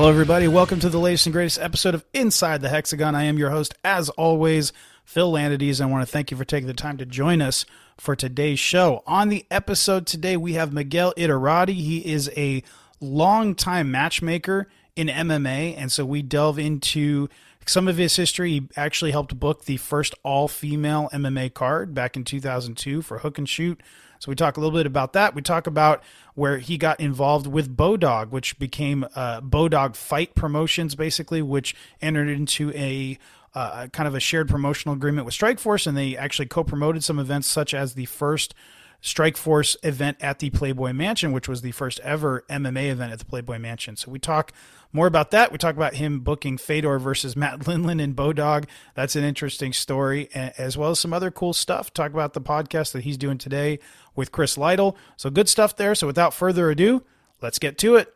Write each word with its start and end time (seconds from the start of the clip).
Hello, 0.00 0.08
everybody. 0.08 0.48
Welcome 0.48 0.80
to 0.80 0.88
the 0.88 0.98
latest 0.98 1.26
and 1.26 1.34
greatest 1.34 1.58
episode 1.58 1.94
of 1.94 2.06
Inside 2.14 2.62
the 2.62 2.70
Hexagon. 2.70 3.14
I 3.14 3.24
am 3.24 3.36
your 3.36 3.50
host, 3.50 3.74
as 3.84 4.08
always, 4.08 4.72
Phil 5.04 5.30
Lanides. 5.30 5.78
I 5.78 5.84
want 5.84 6.00
to 6.00 6.10
thank 6.10 6.30
you 6.30 6.38
for 6.38 6.44
taking 6.46 6.68
the 6.68 6.72
time 6.72 6.96
to 6.96 7.04
join 7.04 7.42
us 7.42 7.66
for 7.98 8.16
today's 8.16 8.58
show. 8.58 9.02
On 9.06 9.28
the 9.28 9.44
episode 9.50 10.06
today, 10.06 10.38
we 10.38 10.54
have 10.54 10.72
Miguel 10.72 11.12
Iturrate. 11.18 11.74
He 11.74 11.98
is 11.98 12.30
a 12.34 12.62
longtime 12.98 13.90
matchmaker 13.90 14.68
in 14.96 15.08
MMA, 15.08 15.74
and 15.76 15.92
so 15.92 16.06
we 16.06 16.22
delve 16.22 16.58
into 16.58 17.28
some 17.66 17.86
of 17.86 17.98
his 17.98 18.16
history. 18.16 18.52
He 18.52 18.68
actually 18.78 19.10
helped 19.10 19.38
book 19.38 19.66
the 19.66 19.76
first 19.76 20.14
all 20.22 20.48
female 20.48 21.10
MMA 21.12 21.52
card 21.52 21.92
back 21.92 22.16
in 22.16 22.24
2002 22.24 23.02
for 23.02 23.18
Hook 23.18 23.36
and 23.36 23.46
Shoot. 23.46 23.82
So 24.20 24.30
we 24.30 24.36
talk 24.36 24.58
a 24.58 24.60
little 24.60 24.78
bit 24.78 24.86
about 24.86 25.14
that. 25.14 25.34
We 25.34 25.40
talk 25.40 25.66
about 25.66 26.02
where 26.34 26.58
he 26.58 26.76
got 26.76 27.00
involved 27.00 27.46
with 27.46 27.74
Bodog, 27.74 28.28
which 28.28 28.58
became 28.58 29.06
uh, 29.14 29.40
Bodog 29.40 29.96
Fight 29.96 30.34
Promotions, 30.34 30.94
basically, 30.94 31.40
which 31.40 31.74
entered 32.02 32.28
into 32.28 32.70
a 32.74 33.18
uh, 33.54 33.86
kind 33.88 34.06
of 34.06 34.14
a 34.14 34.20
shared 34.20 34.48
promotional 34.48 34.94
agreement 34.94 35.24
with 35.24 35.34
Strikeforce, 35.34 35.86
and 35.86 35.96
they 35.96 36.16
actually 36.18 36.46
co-promoted 36.46 37.02
some 37.02 37.18
events, 37.18 37.48
such 37.48 37.72
as 37.72 37.94
the 37.94 38.04
first 38.04 38.54
Strikeforce 39.02 39.76
event 39.82 40.18
at 40.20 40.38
the 40.38 40.50
Playboy 40.50 40.92
Mansion, 40.92 41.32
which 41.32 41.48
was 41.48 41.62
the 41.62 41.72
first 41.72 42.00
ever 42.00 42.44
MMA 42.50 42.90
event 42.90 43.12
at 43.12 43.18
the 43.18 43.24
Playboy 43.24 43.58
Mansion. 43.58 43.96
So 43.96 44.10
we 44.10 44.18
talk 44.18 44.52
more 44.92 45.06
about 45.06 45.30
that. 45.30 45.52
We 45.52 45.58
talk 45.58 45.76
about 45.76 45.94
him 45.94 46.20
booking 46.20 46.58
Fedor 46.58 46.98
versus 46.98 47.36
Matt 47.36 47.60
Lindland 47.60 48.02
and 48.02 48.14
Bodog. 48.14 48.66
That's 48.94 49.16
an 49.16 49.24
interesting 49.24 49.72
story, 49.72 50.28
as 50.34 50.76
well 50.76 50.90
as 50.90 50.98
some 50.98 51.12
other 51.12 51.30
cool 51.30 51.52
stuff. 51.52 51.94
Talk 51.94 52.12
about 52.12 52.34
the 52.34 52.40
podcast 52.40 52.92
that 52.92 53.04
he's 53.04 53.16
doing 53.16 53.38
today 53.38 53.78
with 54.14 54.32
Chris 54.32 54.58
Lytle. 54.58 54.96
So 55.16 55.30
good 55.30 55.48
stuff 55.48 55.76
there. 55.76 55.94
So 55.94 56.06
without 56.06 56.34
further 56.34 56.70
ado, 56.70 57.02
let's 57.40 57.58
get 57.58 57.78
to 57.78 57.96
it. 57.96 58.14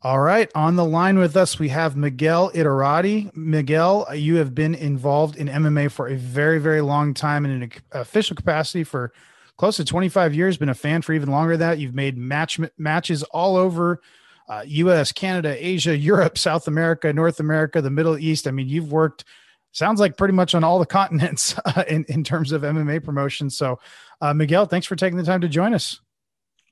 All 0.00 0.20
right, 0.20 0.48
on 0.54 0.76
the 0.76 0.84
line 0.84 1.18
with 1.18 1.36
us, 1.36 1.58
we 1.58 1.70
have 1.70 1.96
Miguel 1.96 2.52
Iturrate. 2.52 3.34
Miguel, 3.34 4.06
you 4.14 4.36
have 4.36 4.54
been 4.54 4.76
involved 4.76 5.34
in 5.34 5.48
MMA 5.48 5.90
for 5.90 6.06
a 6.06 6.14
very, 6.14 6.60
very 6.60 6.80
long 6.80 7.14
time 7.14 7.44
in 7.44 7.62
an 7.62 7.72
official 7.90 8.36
capacity 8.36 8.84
for 8.84 9.12
close 9.56 9.76
to 9.78 9.84
25 9.84 10.34
years, 10.34 10.56
been 10.56 10.68
a 10.68 10.74
fan 10.74 11.02
for 11.02 11.14
even 11.14 11.30
longer 11.30 11.56
than 11.56 11.68
that. 11.68 11.78
You've 11.78 11.96
made 11.96 12.16
match 12.16 12.60
matches 12.78 13.24
all 13.24 13.56
over 13.56 14.00
uh, 14.48 14.62
US, 14.66 15.10
Canada, 15.10 15.54
Asia, 15.58 15.96
Europe, 15.96 16.38
South 16.38 16.68
America, 16.68 17.12
North 17.12 17.40
America, 17.40 17.82
the 17.82 17.90
Middle 17.90 18.16
East. 18.18 18.46
I 18.46 18.52
mean, 18.52 18.68
you've 18.68 18.92
worked 18.92 19.24
sounds 19.72 20.00
like 20.00 20.16
pretty 20.16 20.34
much 20.34 20.54
on 20.54 20.64
all 20.64 20.78
the 20.78 20.86
continents 20.86 21.56
uh, 21.64 21.84
in, 21.88 22.04
in 22.08 22.24
terms 22.24 22.52
of 22.52 22.62
MMA 22.62 23.04
promotion. 23.04 23.50
So, 23.50 23.78
uh, 24.20 24.32
Miguel, 24.32 24.66
thanks 24.66 24.86
for 24.86 24.96
taking 24.96 25.18
the 25.18 25.24
time 25.24 25.40
to 25.42 25.48
join 25.48 25.74
us. 25.74 26.00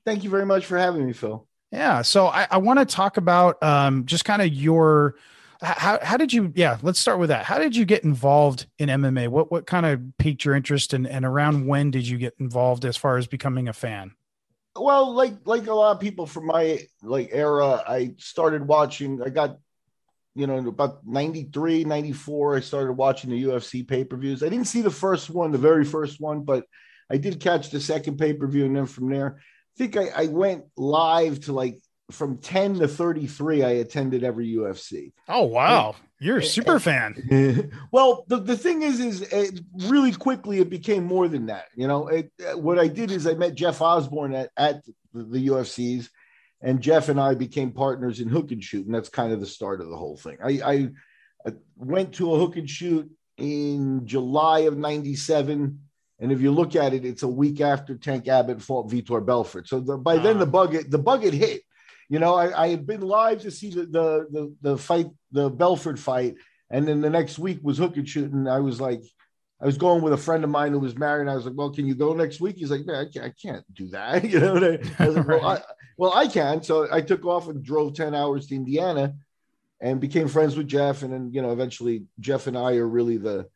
Thank 0.05 0.23
you 0.23 0.29
very 0.29 0.45
much 0.45 0.65
for 0.65 0.77
having 0.77 1.05
me, 1.05 1.13
Phil. 1.13 1.46
Yeah. 1.71 2.01
So 2.01 2.27
I, 2.27 2.47
I 2.49 2.57
want 2.57 2.79
to 2.79 2.85
talk 2.85 3.17
about 3.17 3.61
um, 3.61 4.05
just 4.05 4.25
kind 4.25 4.41
of 4.41 4.49
your 4.53 5.15
how 5.61 5.97
how 6.01 6.17
did 6.17 6.31
you 6.31 6.51
yeah 6.55 6.77
let's 6.81 6.99
start 6.99 7.19
with 7.19 7.29
that. 7.29 7.45
How 7.45 7.57
did 7.57 7.75
you 7.75 7.85
get 7.85 8.03
involved 8.03 8.67
in 8.77 8.89
mma 8.89 9.27
what 9.29 9.51
what 9.51 9.65
kind 9.65 9.85
of 9.85 10.01
piqued 10.17 10.45
your 10.45 10.55
interest 10.55 10.93
and 10.93 11.07
and 11.07 11.25
around 11.25 11.65
when 11.65 11.91
did 11.91 12.07
you 12.07 12.17
get 12.17 12.35
involved 12.39 12.85
as 12.85 12.95
far 12.95 13.17
as 13.17 13.27
becoming 13.27 13.67
a 13.67 13.73
fan? 13.73 14.13
Well 14.75 15.13
like 15.13 15.33
like 15.45 15.67
a 15.67 15.73
lot 15.73 15.95
of 15.95 15.99
people 15.99 16.27
from 16.27 16.45
my 16.45 16.81
like 17.01 17.29
era 17.31 17.83
i 17.87 18.13
started 18.17 18.67
watching 18.67 19.19
i 19.23 19.29
got 19.29 19.57
you 20.35 20.45
know 20.45 20.57
about 20.67 20.99
93 21.07 21.83
94 21.83 22.57
i 22.57 22.59
started 22.59 22.93
watching 22.93 23.31
the 23.31 23.43
ufc 23.45 23.87
pay-per-views. 23.87 24.43
I 24.43 24.49
didn't 24.49 24.67
see 24.67 24.81
the 24.81 24.91
first 24.91 25.31
one 25.31 25.51
the 25.51 25.57
very 25.57 25.83
first 25.83 26.21
one 26.21 26.43
but 26.43 26.65
i 27.09 27.17
did 27.17 27.39
catch 27.39 27.71
the 27.71 27.81
second 27.81 28.19
pay-per-view 28.19 28.65
and 28.65 28.75
then 28.75 28.85
from 28.85 29.09
there 29.09 29.39
think 29.77 29.95
i, 29.97 30.07
I 30.15 30.25
went 30.27 30.65
live 30.75 31.41
to 31.41 31.53
like 31.53 31.79
from 32.11 32.37
10 32.37 32.79
to 32.79 32.87
33 32.87 33.63
i 33.63 33.69
attended 33.69 34.23
every 34.23 34.53
ufc 34.55 35.11
oh 35.29 35.43
wow. 35.43 35.95
You're 36.19 36.39
a 36.39 36.43
super 36.43 36.79
fan. 36.79 37.69
Well 37.91 38.25
the, 38.27 38.39
the 38.39 38.57
thing 38.57 38.81
is 38.81 38.99
is 38.99 39.21
it, 39.21 39.59
really 39.85 40.11
quickly 40.11 40.59
it 40.59 40.69
became 40.69 41.03
more 41.03 41.27
than 41.27 41.45
that 41.47 41.65
you 41.75 41.87
know? 41.87 42.07
It, 42.07 42.31
uh, 42.39 42.57
what 42.57 42.79
i 42.79 42.87
did 42.87 43.11
is 43.11 43.27
i 43.27 43.33
met 43.33 43.55
jeff 43.55 43.81
osborne 43.81 44.33
at, 44.33 44.49
at 44.57 44.83
the 45.13 45.47
ufcs 45.49 46.09
and 46.61 46.81
jeff 46.81 47.09
and 47.09 47.19
i 47.19 47.35
became 47.35 47.71
partners 47.71 48.19
in 48.19 48.29
hook 48.29 48.51
and 48.51 48.63
shoot 48.63 48.85
and 48.85 48.95
that's 48.95 49.09
kind 49.09 49.31
of 49.31 49.39
the 49.39 49.45
start 49.45 49.81
of 49.81 49.89
the 49.89 49.97
whole 49.97 50.17
thing. 50.17 50.37
I, 50.43 50.49
I, 50.65 50.89
I 51.45 51.53
went 51.75 52.13
to 52.15 52.33
a 52.33 52.39
hook 52.39 52.55
and 52.55 52.69
shoot 52.69 53.09
in 53.37 54.07
july 54.07 54.61
of 54.61 54.77
97 54.77 55.79
and 56.19 56.31
if 56.31 56.41
you 56.41 56.51
look 56.51 56.75
at 56.75 56.93
it, 56.93 57.05
it's 57.05 57.23
a 57.23 57.27
week 57.27 57.61
after 57.61 57.95
Tank 57.95 58.27
Abbott 58.27 58.61
fought 58.61 58.89
Vitor 58.89 59.23
Belfort. 59.23 59.67
So 59.67 59.79
the, 59.79 59.97
by 59.97 60.17
then 60.17 60.37
ah. 60.37 60.39
the 60.39 60.45
bug 60.47 60.75
the 60.89 60.97
bug 60.97 61.23
had 61.23 61.33
hit. 61.33 61.61
You 62.09 62.19
know, 62.19 62.35
I, 62.35 62.63
I 62.63 62.67
had 62.69 62.87
been 62.87 63.01
live 63.01 63.41
to 63.41 63.51
see 63.51 63.69
the, 63.69 63.85
the, 63.85 64.27
the 64.31 64.55
the 64.61 64.77
fight, 64.77 65.07
the 65.31 65.49
Belfort 65.49 65.99
fight, 65.99 66.35
and 66.69 66.87
then 66.87 67.01
the 67.01 67.09
next 67.09 67.37
week 67.37 67.59
was 67.61 67.77
hook 67.77 67.97
and 67.97 68.07
shoot, 68.07 68.31
and 68.31 68.49
I 68.49 68.59
was 68.59 68.79
like, 68.79 69.03
I 69.61 69.65
was 69.65 69.77
going 69.77 70.01
with 70.01 70.13
a 70.13 70.17
friend 70.17 70.43
of 70.43 70.49
mine 70.49 70.71
who 70.71 70.79
was 70.79 70.97
married, 70.97 71.21
and 71.21 71.29
I 71.29 71.35
was 71.35 71.45
like, 71.45 71.55
"Well, 71.55 71.71
can 71.71 71.85
you 71.85 71.95
go 71.95 72.13
next 72.13 72.39
week?" 72.39 72.57
He's 72.57 72.71
like, 72.71 72.85
"Man, 72.85 72.95
I 72.95 73.05
can't, 73.05 73.25
I 73.25 73.33
can't 73.41 73.73
do 73.73 73.89
that." 73.89 74.23
You 74.29 74.39
know, 74.39 74.55
I, 74.55 75.03
I 75.03 75.07
like, 75.07 75.27
well, 75.27 75.45
I, 75.45 75.61
well, 75.97 76.13
I 76.13 76.27
can. 76.27 76.63
So 76.63 76.87
I 76.91 77.01
took 77.01 77.25
off 77.25 77.47
and 77.47 77.63
drove 77.63 77.93
ten 77.93 78.15
hours 78.15 78.47
to 78.47 78.55
Indiana, 78.55 79.15
and 79.81 79.99
became 79.99 80.27
friends 80.27 80.55
with 80.55 80.67
Jeff, 80.67 81.03
and 81.03 81.11
then 81.11 81.31
you 81.33 81.41
know, 81.41 81.51
eventually 81.51 82.05
Jeff 82.19 82.47
and 82.47 82.57
I 82.57 82.75
are 82.75 82.87
really 82.87 83.17
the 83.17 83.49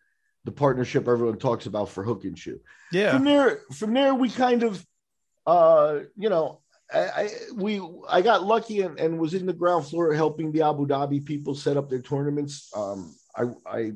the 0.43 0.51
partnership 0.51 1.07
everyone 1.07 1.37
talks 1.37 1.65
about 1.65 1.89
for 1.89 2.03
hook 2.03 2.23
and 2.23 2.37
shoot. 2.37 2.61
Yeah. 2.91 3.11
From 3.11 3.23
there, 3.23 3.61
from 3.73 3.93
there, 3.93 4.15
we 4.15 4.29
kind 4.29 4.63
of, 4.63 4.85
uh, 5.45 5.99
you 6.15 6.29
know, 6.29 6.61
I, 6.93 7.29
we 7.55 7.81
I 8.09 8.21
got 8.21 8.43
lucky 8.43 8.81
and, 8.81 8.99
and, 8.99 9.17
was 9.17 9.33
in 9.33 9.45
the 9.45 9.53
ground 9.53 9.85
floor 9.85 10.13
helping 10.13 10.51
the 10.51 10.63
Abu 10.63 10.85
Dhabi 10.85 11.23
people 11.23 11.55
set 11.55 11.77
up 11.77 11.89
their 11.89 12.01
tournaments. 12.01 12.69
Um, 12.75 13.15
I, 13.33 13.43
I 13.65 13.91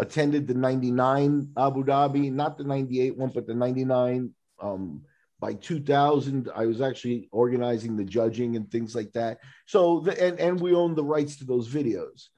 attended 0.00 0.48
the 0.48 0.54
99 0.54 1.50
Abu 1.56 1.84
Dhabi, 1.84 2.32
not 2.32 2.58
the 2.58 2.64
98 2.64 3.16
one, 3.16 3.30
but 3.32 3.46
the 3.46 3.54
99. 3.54 4.30
Um, 4.60 5.02
by 5.40 5.54
2000, 5.54 6.48
I 6.54 6.64
was 6.66 6.80
actually 6.80 7.28
organizing 7.30 7.96
the 7.96 8.04
judging 8.04 8.56
and 8.56 8.70
things 8.70 8.94
like 8.94 9.12
that. 9.12 9.40
So, 9.66 10.00
the, 10.00 10.20
and, 10.20 10.40
and 10.40 10.58
we 10.58 10.74
owned 10.74 10.96
the 10.96 11.04
rights 11.04 11.36
to 11.36 11.44
those 11.44 11.68
videos. 11.68 12.28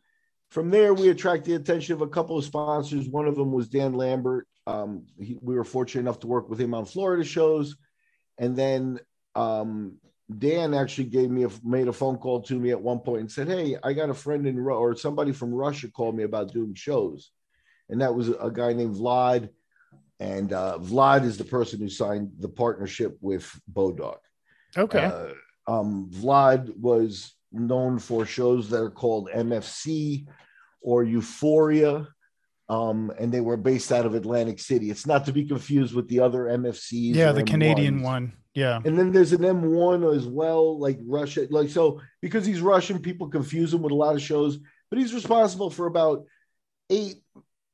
From 0.56 0.70
there, 0.70 0.94
we 0.94 1.10
attracted 1.10 1.50
the 1.50 1.56
attention 1.56 1.92
of 1.92 2.00
a 2.00 2.08
couple 2.08 2.38
of 2.38 2.44
sponsors. 2.46 3.10
One 3.10 3.28
of 3.28 3.36
them 3.36 3.52
was 3.52 3.68
Dan 3.68 3.92
Lambert. 3.92 4.48
Um, 4.66 5.04
he, 5.20 5.36
we 5.42 5.54
were 5.54 5.64
fortunate 5.64 6.00
enough 6.00 6.20
to 6.20 6.26
work 6.26 6.48
with 6.48 6.58
him 6.58 6.72
on 6.72 6.86
Florida 6.86 7.24
shows. 7.24 7.76
And 8.38 8.56
then 8.56 8.98
um, 9.34 9.98
Dan 10.34 10.72
actually 10.72 11.08
gave 11.08 11.28
me 11.28 11.44
a 11.44 11.50
made 11.62 11.88
a 11.88 11.92
phone 11.92 12.16
call 12.16 12.40
to 12.44 12.58
me 12.58 12.70
at 12.70 12.80
one 12.80 13.00
point 13.00 13.20
and 13.20 13.30
said, 13.30 13.48
"Hey, 13.48 13.76
I 13.84 13.92
got 13.92 14.08
a 14.08 14.14
friend 14.14 14.46
in 14.46 14.58
or 14.58 14.96
somebody 14.96 15.32
from 15.32 15.52
Russia 15.52 15.90
called 15.90 16.16
me 16.16 16.22
about 16.22 16.54
doing 16.54 16.72
shows," 16.72 17.32
and 17.90 18.00
that 18.00 18.14
was 18.14 18.30
a 18.30 18.50
guy 18.50 18.72
named 18.72 18.96
Vlad, 18.96 19.50
and 20.20 20.54
uh, 20.54 20.78
Vlad 20.80 21.24
is 21.24 21.36
the 21.36 21.44
person 21.44 21.80
who 21.80 21.90
signed 21.90 22.30
the 22.38 22.48
partnership 22.48 23.18
with 23.20 23.46
Bodog. 23.70 24.20
Okay. 24.74 25.04
Uh, 25.04 25.34
um, 25.66 26.08
Vlad 26.10 26.74
was 26.78 27.34
known 27.52 27.98
for 27.98 28.24
shows 28.24 28.70
that 28.70 28.80
are 28.80 28.90
called 28.90 29.28
MFC 29.28 30.26
or 30.86 31.02
Euphoria. 31.02 32.06
Um, 32.68 33.12
and 33.18 33.30
they 33.32 33.40
were 33.40 33.56
based 33.56 33.92
out 33.92 34.06
of 34.06 34.14
Atlantic 34.14 34.58
City. 34.60 34.90
It's 34.90 35.06
not 35.06 35.26
to 35.26 35.32
be 35.32 35.44
confused 35.44 35.94
with 35.94 36.08
the 36.08 36.20
other 36.20 36.44
MFCs. 36.44 37.14
Yeah, 37.14 37.32
the 37.32 37.42
M1s. 37.42 37.46
Canadian 37.46 38.02
one. 38.02 38.32
Yeah. 38.54 38.80
And 38.84 38.98
then 38.98 39.12
there's 39.12 39.32
an 39.32 39.42
M1 39.42 40.16
as 40.16 40.26
well, 40.26 40.78
like 40.78 40.98
Russia. 41.04 41.46
Like, 41.50 41.68
so 41.68 42.00
because 42.22 42.46
he's 42.46 42.60
Russian, 42.60 43.00
people 43.00 43.28
confuse 43.28 43.74
him 43.74 43.82
with 43.82 43.92
a 43.92 43.96
lot 43.96 44.14
of 44.14 44.22
shows, 44.22 44.58
but 44.88 44.98
he's 44.98 45.12
responsible 45.12 45.70
for 45.70 45.86
about 45.86 46.24
eight 46.88 47.16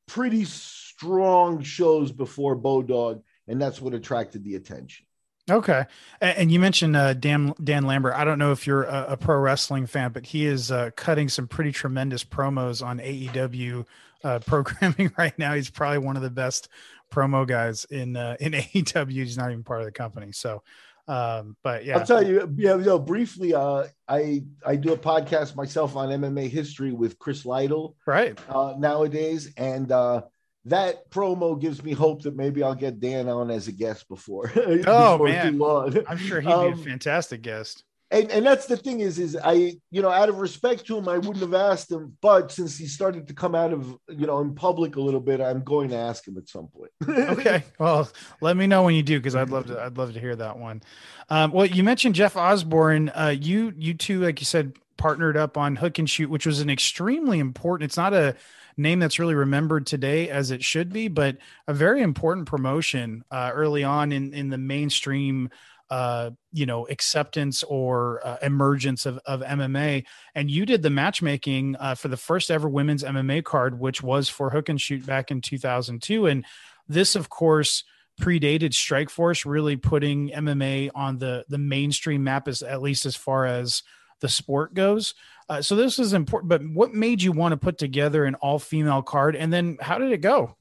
pretty 0.09 0.45
strong 0.45 1.63
shows 1.63 2.11
before 2.13 2.57
Bodog. 2.57 3.23
And 3.47 3.61
that's 3.61 3.81
what 3.81 3.95
attracted 3.95 4.43
the 4.45 4.57
attention. 4.57 5.07
Okay, 5.51 5.85
and 6.21 6.53
you 6.53 6.61
mentioned 6.61 6.95
uh, 6.95 7.15
Dan 7.15 7.53
Dan 7.63 7.85
Lambert. 7.85 8.15
I 8.15 8.25
don't 8.25 8.39
know 8.39 8.53
if 8.53 8.65
you're 8.67 8.85
a, 8.85 9.07
a 9.11 9.17
pro 9.17 9.37
wrestling 9.39 9.87
fan, 9.87 10.13
but 10.13 10.25
he 10.25 10.47
is 10.47 10.71
uh, 10.71 10.91
cutting 10.95 11.29
some 11.29 11.49
pretty 11.49 11.73
tremendous 11.73 12.23
promos 12.23 12.85
on 12.85 13.01
AEW 13.01 13.85
uh, 14.23 14.39
programming 14.47 15.13
right 15.19 15.37
now. 15.39 15.55
He's 15.55 15.69
probably 15.69 15.99
one 15.99 16.17
of 16.17 16.23
the 16.23 16.31
best 16.31 16.69
promo 17.13 17.47
guys 17.47 17.85
in 17.87 18.17
uh, 18.17 18.37
in 18.39 18.53
AEW. 18.53 19.11
He's 19.11 19.37
not 19.37 19.51
even 19.51 19.65
part 19.65 19.81
of 19.81 19.87
the 19.87 19.93
company. 19.93 20.31
So, 20.31 20.63
um, 21.09 21.57
but 21.65 21.85
yeah, 21.85 21.99
I'll 21.99 22.07
tell 22.07 22.25
you. 22.25 22.49
Yeah, 22.57 22.77
you 22.77 22.85
know, 22.85 23.01
briefly. 23.01 23.53
Uh, 23.53 23.89
I 24.07 24.45
I 24.65 24.77
do 24.77 24.93
a 24.93 24.99
podcast 24.99 25.57
myself 25.57 25.97
on 25.97 26.09
MMA 26.09 26.51
history 26.51 26.93
with 26.93 27.19
Chris 27.19 27.45
Lytle. 27.45 27.97
Right. 28.07 28.39
Uh, 28.49 28.75
nowadays, 28.79 29.53
and 29.57 29.91
uh, 29.91 30.23
that 30.67 31.11
promo 31.11 31.61
gives 31.61 31.83
me 31.83 31.93
hope 31.93 32.23
that 32.23 32.37
maybe 32.37 32.63
I'll 32.63 32.75
get 32.75 33.01
Dan 33.01 33.29
on 33.29 33.51
as 33.51 33.69
a 33.69 33.73
guest 33.73 34.09
before. 34.09 34.53
Oh 34.87 35.19
before 35.19 35.29
man, 35.29 36.05
I'm 36.09 36.19
sure 36.19 36.41
he'd 36.41 36.49
be 36.49 36.53
um, 36.53 36.73
a 36.73 36.77
fantastic 36.77 37.43
guest. 37.43 37.85
and, 38.11 38.31
and 38.31 38.47
that's 38.47 38.67
the 38.67 38.77
thing 38.77 39.01
is 39.01 39.19
is 39.19 39.37
I 39.43 39.77
you 39.91 40.03
know 40.03 40.11
out 40.11 40.29
of 40.29 40.39
respect 40.39 40.87
to 40.87 40.99
him 40.99 41.09
I 41.09 41.19
wouldn't 41.19 41.41
have 41.41 41.55
asked 41.55 41.91
him 41.91 42.17
but 42.21 42.53
since 42.53 42.77
he 42.79 42.87
started 42.87 43.27
to 43.29 43.35
come 43.35 43.55
out 43.55 43.73
of 43.73 43.97
you 44.09 44.27
know 44.27 44.41
in 44.41 44.55
public 44.55 44.97
a 44.97 45.01
little 45.01 45.21
bit 45.21 45.41
I'm 45.41 45.63
going 45.65 45.89
to 45.91 45.97
ask 45.97 46.27
him 46.27 46.37
at 46.39 46.49
some 46.49 46.69
point. 46.69 46.91
okay, 47.09 47.65
well 47.79 48.09
let 48.41 48.57
me 48.57 48.67
know 48.67 48.83
when 48.83 48.95
you 48.95 49.03
do 49.03 49.19
because 49.19 49.35
I'd 49.35 49.51
love 49.51 49.67
to 49.67 49.81
I'd 49.81 49.99
love 49.99 50.13
to 50.15 50.21
hear 50.21 50.37
that 50.37 50.59
one. 50.59 50.83
Um, 51.29 51.53
well, 51.53 51.67
you 51.67 51.83
mentioned 51.83 52.15
Jeff 52.15 52.37
Osborne. 52.37 53.09
Uh, 53.11 53.35
you 53.39 53.73
you 53.77 53.95
two 53.95 54.21
like 54.21 54.41
you 54.41 54.47
said 54.47 54.75
partnered 54.97 55.37
up 55.37 55.57
on 55.57 55.77
Hook 55.77 55.99
and 55.99 56.09
Shoot, 56.09 56.31
which 56.31 56.47
was 56.47 56.61
an 56.61 56.71
extremely 56.71 57.41
important. 57.41 57.89
It's 57.89 57.97
not 57.97 58.15
a 58.15 58.37
name 58.77 58.99
that's 58.99 59.19
really 59.19 59.35
remembered 59.35 59.87
today 59.87 60.29
as 60.29 60.51
it 60.51 60.65
should 60.65 60.93
be, 60.93 61.09
but 61.09 61.39
a 61.67 61.75
very 61.75 62.03
important 62.03 62.47
promotion 62.47 63.25
uh, 63.31 63.51
early 63.53 63.85
on 63.85 64.13
in 64.13 64.33
in 64.35 64.51
the 64.51 64.59
mainstream 64.59 65.51
uh, 65.93 66.31
you 66.55 66.65
know, 66.65 66.87
acceptance 66.89 67.63
or 67.65 68.27
uh, 68.27 68.39
emergence 68.41 69.05
of, 69.05 69.19
of 69.27 69.43
MMA. 69.43 70.07
And 70.35 70.51
you 70.51 70.65
did 70.65 70.83
the 70.83 70.89
matchmaking 70.89 71.77
uh, 71.79 71.97
for 71.97 72.09
the 72.09 72.17
first 72.17 72.51
ever 72.51 72.67
women's 72.67 73.05
MMA 73.05 73.45
card, 73.45 73.79
which 73.79 74.03
was 74.03 74.27
for 74.27 74.49
Hook 74.49 74.71
and 74.71 74.81
Shoot 74.81 75.05
back 75.05 75.31
in 75.31 75.43
2002. 75.43 76.25
And 76.29 76.47
this, 76.89 77.15
of 77.15 77.29
course, 77.29 77.85
predated 78.19 78.71
Strikeforce, 78.71 79.45
really 79.45 79.77
putting 79.77 80.31
MMA 80.31 80.93
on 80.95 81.19
the 81.19 81.45
the 81.51 81.59
mainstream 81.59 82.25
map, 82.25 82.49
as 82.49 82.63
at 82.63 82.81
least 82.81 83.05
as 83.05 83.15
far 83.15 83.45
as 83.45 83.83
the 84.21 84.31
sport 84.31 84.73
goes. 84.73 85.13
Uh, 85.53 85.61
so 85.61 85.77
this 85.77 85.99
is 85.99 86.15
important. 86.15 86.49
But 86.49 86.67
what 86.67 86.95
made 86.95 87.21
you 87.21 87.31
want 87.31 87.53
to 87.53 87.59
put 87.59 87.77
together 87.77 88.25
an 88.25 88.37
all 88.37 88.59
female 88.59 89.03
card, 89.03 89.37
and 89.37 89.53
then 89.53 89.77
how 89.83 89.99
did 89.99 90.11
it 90.11 90.23
go? 90.23 90.57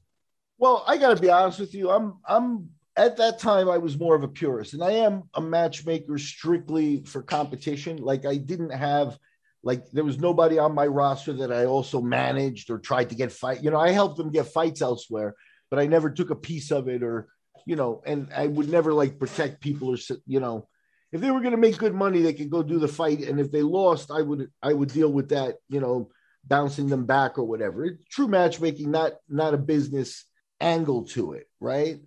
Well, 0.58 0.84
I 0.86 0.98
got 0.98 1.16
to 1.16 1.22
be 1.22 1.30
honest 1.30 1.58
with 1.60 1.74
you. 1.74 1.90
I'm 1.90 2.18
I'm 2.28 2.68
at 2.94 3.16
that 3.16 3.38
time 3.38 3.70
I 3.70 3.78
was 3.78 3.98
more 3.98 4.14
of 4.14 4.22
a 4.22 4.28
purist, 4.28 4.74
and 4.74 4.84
I 4.84 4.90
am 4.90 5.22
a 5.32 5.40
matchmaker 5.40 6.18
strictly 6.18 7.04
for 7.04 7.22
competition. 7.22 7.96
Like 7.96 8.26
I 8.26 8.36
didn't 8.36 8.68
have 8.68 9.18
like 9.62 9.90
there 9.92 10.04
was 10.04 10.18
nobody 10.18 10.58
on 10.58 10.74
my 10.74 10.86
roster 10.86 11.32
that 11.32 11.50
I 11.50 11.64
also 11.64 12.02
managed 12.02 12.68
or 12.68 12.78
tried 12.78 13.08
to 13.08 13.14
get 13.14 13.32
fight. 13.32 13.64
You 13.64 13.70
know, 13.70 13.80
I 13.80 13.92
helped 13.92 14.18
them 14.18 14.30
get 14.30 14.48
fights 14.48 14.82
elsewhere, 14.82 15.34
but 15.70 15.78
I 15.78 15.86
never 15.86 16.10
took 16.10 16.28
a 16.28 16.36
piece 16.36 16.70
of 16.70 16.88
it 16.88 17.02
or 17.02 17.28
you 17.64 17.76
know, 17.76 18.02
and 18.04 18.28
I 18.36 18.46
would 18.46 18.68
never 18.68 18.92
like 18.92 19.18
protect 19.18 19.62
people 19.62 19.88
or 19.88 19.96
you 20.26 20.40
know, 20.40 20.68
if 21.12 21.20
they 21.20 21.30
were 21.30 21.40
going 21.40 21.52
to 21.52 21.58
make 21.58 21.78
good 21.78 21.94
money, 21.94 22.22
they 22.22 22.32
could 22.32 22.50
go 22.50 22.62
do 22.62 22.78
the 22.78 22.88
fight, 22.88 23.20
and 23.20 23.38
if 23.38 23.52
they 23.52 23.62
lost, 23.62 24.10
I 24.10 24.22
would 24.22 24.50
I 24.62 24.72
would 24.72 24.88
deal 24.90 25.12
with 25.12 25.28
that. 25.28 25.56
You 25.68 25.80
know, 25.80 26.10
bouncing 26.44 26.88
them 26.88 27.06
back 27.06 27.38
or 27.38 27.44
whatever. 27.44 27.98
True 28.10 28.28
matchmaking, 28.28 28.90
not 28.90 29.12
not 29.28 29.54
a 29.54 29.58
business 29.58 30.24
angle 30.60 31.04
to 31.04 31.32
it, 31.32 31.48
right? 31.60 32.00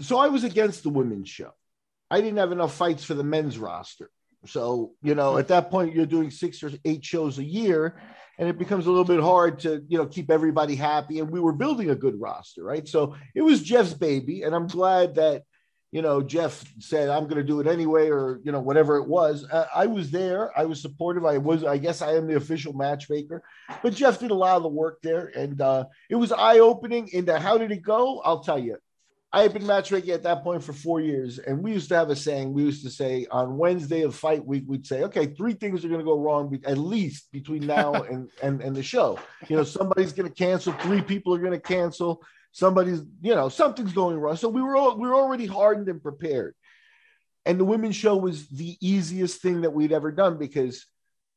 so 0.00 0.18
I 0.18 0.26
was 0.26 0.42
against 0.42 0.82
the 0.82 0.90
women's 0.90 1.28
show. 1.28 1.52
I 2.10 2.20
didn't 2.20 2.38
have 2.38 2.52
enough 2.52 2.74
fights 2.74 3.04
for 3.04 3.14
the 3.14 3.24
men's 3.24 3.58
roster. 3.58 4.10
So, 4.46 4.92
you 5.02 5.14
know, 5.14 5.38
at 5.38 5.48
that 5.48 5.70
point, 5.70 5.94
you're 5.94 6.04
doing 6.04 6.30
six 6.30 6.62
or 6.62 6.70
eight 6.84 7.04
shows 7.04 7.38
a 7.38 7.44
year, 7.44 8.00
and 8.38 8.48
it 8.48 8.58
becomes 8.58 8.86
a 8.86 8.90
little 8.90 9.04
bit 9.04 9.20
hard 9.20 9.60
to, 9.60 9.82
you 9.88 9.96
know, 9.96 10.06
keep 10.06 10.30
everybody 10.30 10.74
happy. 10.74 11.20
And 11.20 11.30
we 11.30 11.40
were 11.40 11.52
building 11.52 11.90
a 11.90 11.94
good 11.94 12.20
roster, 12.20 12.62
right? 12.62 12.86
So 12.86 13.14
it 13.34 13.42
was 13.42 13.62
Jeff's 13.62 13.94
baby. 13.94 14.42
And 14.42 14.54
I'm 14.54 14.66
glad 14.66 15.14
that, 15.14 15.44
you 15.94 16.02
know, 16.02 16.20
Jeff 16.20 16.64
said, 16.80 17.08
I'm 17.08 17.22
going 17.24 17.36
to 17.36 17.44
do 17.44 17.60
it 17.60 17.68
anyway, 17.68 18.10
or, 18.10 18.40
you 18.42 18.50
know, 18.50 18.58
whatever 18.58 18.96
it 18.96 19.06
was. 19.06 19.46
Uh, 19.48 19.66
I 19.72 19.86
was 19.86 20.10
there. 20.10 20.50
I 20.58 20.64
was 20.64 20.82
supportive. 20.82 21.24
I 21.24 21.38
was, 21.38 21.62
I 21.62 21.78
guess 21.78 22.02
I 22.02 22.16
am 22.16 22.26
the 22.26 22.34
official 22.34 22.72
matchmaker, 22.72 23.44
but 23.80 23.94
Jeff 23.94 24.18
did 24.18 24.32
a 24.32 24.34
lot 24.34 24.56
of 24.56 24.64
the 24.64 24.68
work 24.68 25.00
there. 25.02 25.30
And 25.36 25.60
uh, 25.60 25.84
it 26.10 26.16
was 26.16 26.32
eye 26.32 26.58
opening 26.58 27.06
into 27.12 27.38
how 27.38 27.58
did 27.58 27.70
it 27.70 27.82
go? 27.82 28.20
I'll 28.24 28.42
tell 28.42 28.58
you 28.58 28.76
I 29.34 29.42
had 29.42 29.52
been 29.52 29.66
matchmaking 29.66 30.10
at 30.10 30.24
that 30.24 30.42
point 30.42 30.64
for 30.64 30.72
four 30.72 31.00
years, 31.00 31.38
and 31.40 31.60
we 31.60 31.72
used 31.72 31.88
to 31.88 31.96
have 31.96 32.08
a 32.08 32.14
saying. 32.14 32.52
We 32.52 32.62
used 32.62 32.84
to 32.84 32.90
say 32.90 33.26
on 33.32 33.56
Wednesday 33.56 34.02
of 34.02 34.14
fight 34.14 34.44
week, 34.46 34.62
we'd 34.68 34.86
say, 34.86 35.02
"Okay, 35.02 35.26
three 35.26 35.54
things 35.54 35.84
are 35.84 35.88
going 35.88 35.98
to 35.98 36.04
go 36.04 36.20
wrong 36.20 36.56
at 36.64 36.78
least 36.78 37.32
between 37.32 37.66
now 37.66 37.94
and 38.12 38.30
and 38.44 38.62
and 38.62 38.76
the 38.76 38.82
show. 38.82 39.18
You 39.48 39.56
know, 39.56 39.64
somebody's 39.64 40.12
going 40.12 40.28
to 40.28 40.34
cancel. 40.34 40.72
Three 40.74 41.02
people 41.02 41.34
are 41.34 41.40
going 41.40 41.50
to 41.50 41.58
cancel. 41.58 42.22
Somebody's, 42.54 43.02
you 43.20 43.34
know, 43.34 43.48
something's 43.48 43.92
going 43.92 44.16
wrong. 44.16 44.36
So 44.36 44.48
we 44.48 44.62
were 44.62 44.76
all, 44.76 44.96
we 44.96 45.08
were 45.08 45.16
already 45.16 45.44
hardened 45.44 45.88
and 45.88 46.00
prepared. 46.00 46.54
And 47.44 47.58
the 47.58 47.64
women's 47.64 47.96
show 47.96 48.16
was 48.16 48.46
the 48.46 48.76
easiest 48.80 49.42
thing 49.42 49.62
that 49.62 49.72
we'd 49.72 49.90
ever 49.90 50.12
done 50.12 50.38
because 50.38 50.86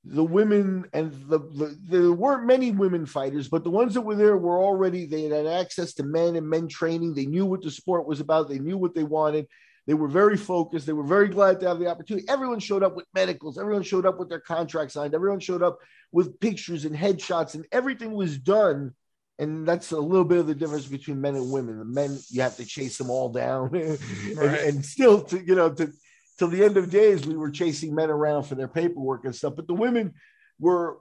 the 0.05 0.23
women 0.23 0.85
and 0.93 1.11
the, 1.27 1.39
the, 1.39 1.75
there 1.89 2.11
weren't 2.11 2.45
many 2.45 2.69
women 2.69 3.07
fighters, 3.07 3.49
but 3.49 3.63
the 3.63 3.71
ones 3.71 3.95
that 3.95 4.01
were 4.01 4.15
there 4.15 4.37
were 4.37 4.61
already 4.63 5.07
they 5.07 5.23
had 5.23 5.47
access 5.47 5.95
to 5.95 6.03
men 6.03 6.35
and 6.35 6.47
men 6.47 6.67
training. 6.67 7.15
They 7.15 7.25
knew 7.25 7.47
what 7.47 7.63
the 7.63 7.71
sport 7.71 8.05
was 8.05 8.19
about. 8.19 8.47
They 8.47 8.59
knew 8.59 8.77
what 8.77 8.93
they 8.93 9.03
wanted. 9.03 9.47
They 9.87 9.95
were 9.95 10.07
very 10.07 10.37
focused. 10.37 10.85
They 10.85 10.93
were 10.93 11.03
very 11.03 11.29
glad 11.29 11.59
to 11.61 11.67
have 11.67 11.79
the 11.79 11.87
opportunity. 11.87 12.29
Everyone 12.29 12.59
showed 12.59 12.83
up 12.83 12.95
with 12.95 13.05
medicals. 13.15 13.57
Everyone 13.57 13.81
showed 13.81 14.05
up 14.05 14.19
with 14.19 14.29
their 14.29 14.39
contract 14.39 14.91
signed. 14.91 15.15
Everyone 15.15 15.39
showed 15.39 15.63
up 15.63 15.79
with 16.11 16.39
pictures 16.39 16.85
and 16.85 16.95
headshots, 16.95 17.55
and 17.55 17.65
everything 17.71 18.13
was 18.13 18.37
done. 18.37 18.93
And 19.39 19.67
that's 19.67 19.91
a 19.91 19.99
little 19.99 20.25
bit 20.25 20.39
of 20.39 20.47
the 20.47 20.55
difference 20.55 20.87
between 20.87 21.21
men 21.21 21.35
and 21.35 21.51
women. 21.51 21.77
The 21.77 21.85
men, 21.85 22.17
you 22.29 22.41
have 22.41 22.57
to 22.57 22.65
chase 22.65 22.97
them 22.97 23.11
all 23.11 23.29
down, 23.29 23.75
and, 23.75 23.99
right. 24.37 24.61
and, 24.61 24.83
still, 24.83 25.21
to 25.25 25.39
you 25.39 25.53
know, 25.53 25.71
to 25.73 25.91
till 26.39 26.47
the 26.47 26.63
end 26.63 26.77
of 26.77 26.89
days, 26.89 27.25
we 27.25 27.37
were 27.37 27.51
chasing 27.51 27.93
men 27.93 28.09
around 28.09 28.43
for 28.43 28.55
their 28.55 28.67
paperwork 28.67 29.25
and 29.25 29.35
stuff. 29.35 29.55
But 29.55 29.67
the 29.67 29.73
women 29.73 30.13
were 30.59 30.97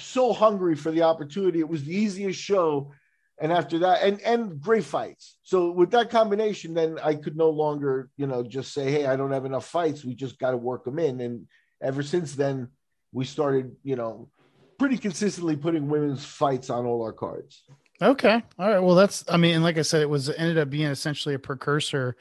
so 0.00 0.32
hungry 0.32 0.76
for 0.76 0.90
the 0.90 1.02
opportunity. 1.02 1.60
It 1.60 1.68
was 1.68 1.84
the 1.84 1.94
easiest 1.94 2.40
show. 2.40 2.92
And 3.40 3.52
after 3.52 3.78
that, 3.80 4.02
and 4.02 4.20
and 4.22 4.60
great 4.60 4.82
fights. 4.84 5.38
So 5.44 5.70
with 5.70 5.92
that 5.92 6.10
combination, 6.10 6.74
then 6.74 6.98
I 7.04 7.14
could 7.14 7.36
no 7.36 7.50
longer, 7.50 8.10
you 8.16 8.26
know, 8.26 8.42
just 8.42 8.72
say, 8.72 8.90
"Hey, 8.90 9.06
I 9.06 9.14
don't 9.14 9.30
have 9.30 9.44
enough 9.44 9.66
fights. 9.66 10.04
We 10.04 10.16
just 10.16 10.40
got 10.40 10.50
to 10.50 10.56
work 10.56 10.84
them 10.84 10.98
in." 10.98 11.20
And 11.20 11.46
ever 11.80 12.02
since 12.02 12.34
then, 12.34 12.68
we 13.12 13.24
started, 13.24 13.76
you 13.84 13.94
know, 13.94 14.28
pretty 14.78 14.96
consistently 14.96 15.56
putting 15.56 15.88
women's 15.88 16.24
fights 16.24 16.70
on 16.70 16.86
all 16.86 17.02
our 17.02 17.12
cards. 17.12 17.62
Okay, 18.00 18.42
all 18.58 18.70
right. 18.70 18.78
Well, 18.78 18.94
that's. 18.94 19.24
I 19.28 19.36
mean, 19.36 19.56
and 19.56 19.64
like 19.64 19.76
I 19.76 19.82
said, 19.82 20.02
it 20.02 20.08
was 20.08 20.30
ended 20.30 20.56
up 20.56 20.70
being 20.70 20.86
essentially 20.86 21.34
a 21.34 21.38
precursor 21.38 22.16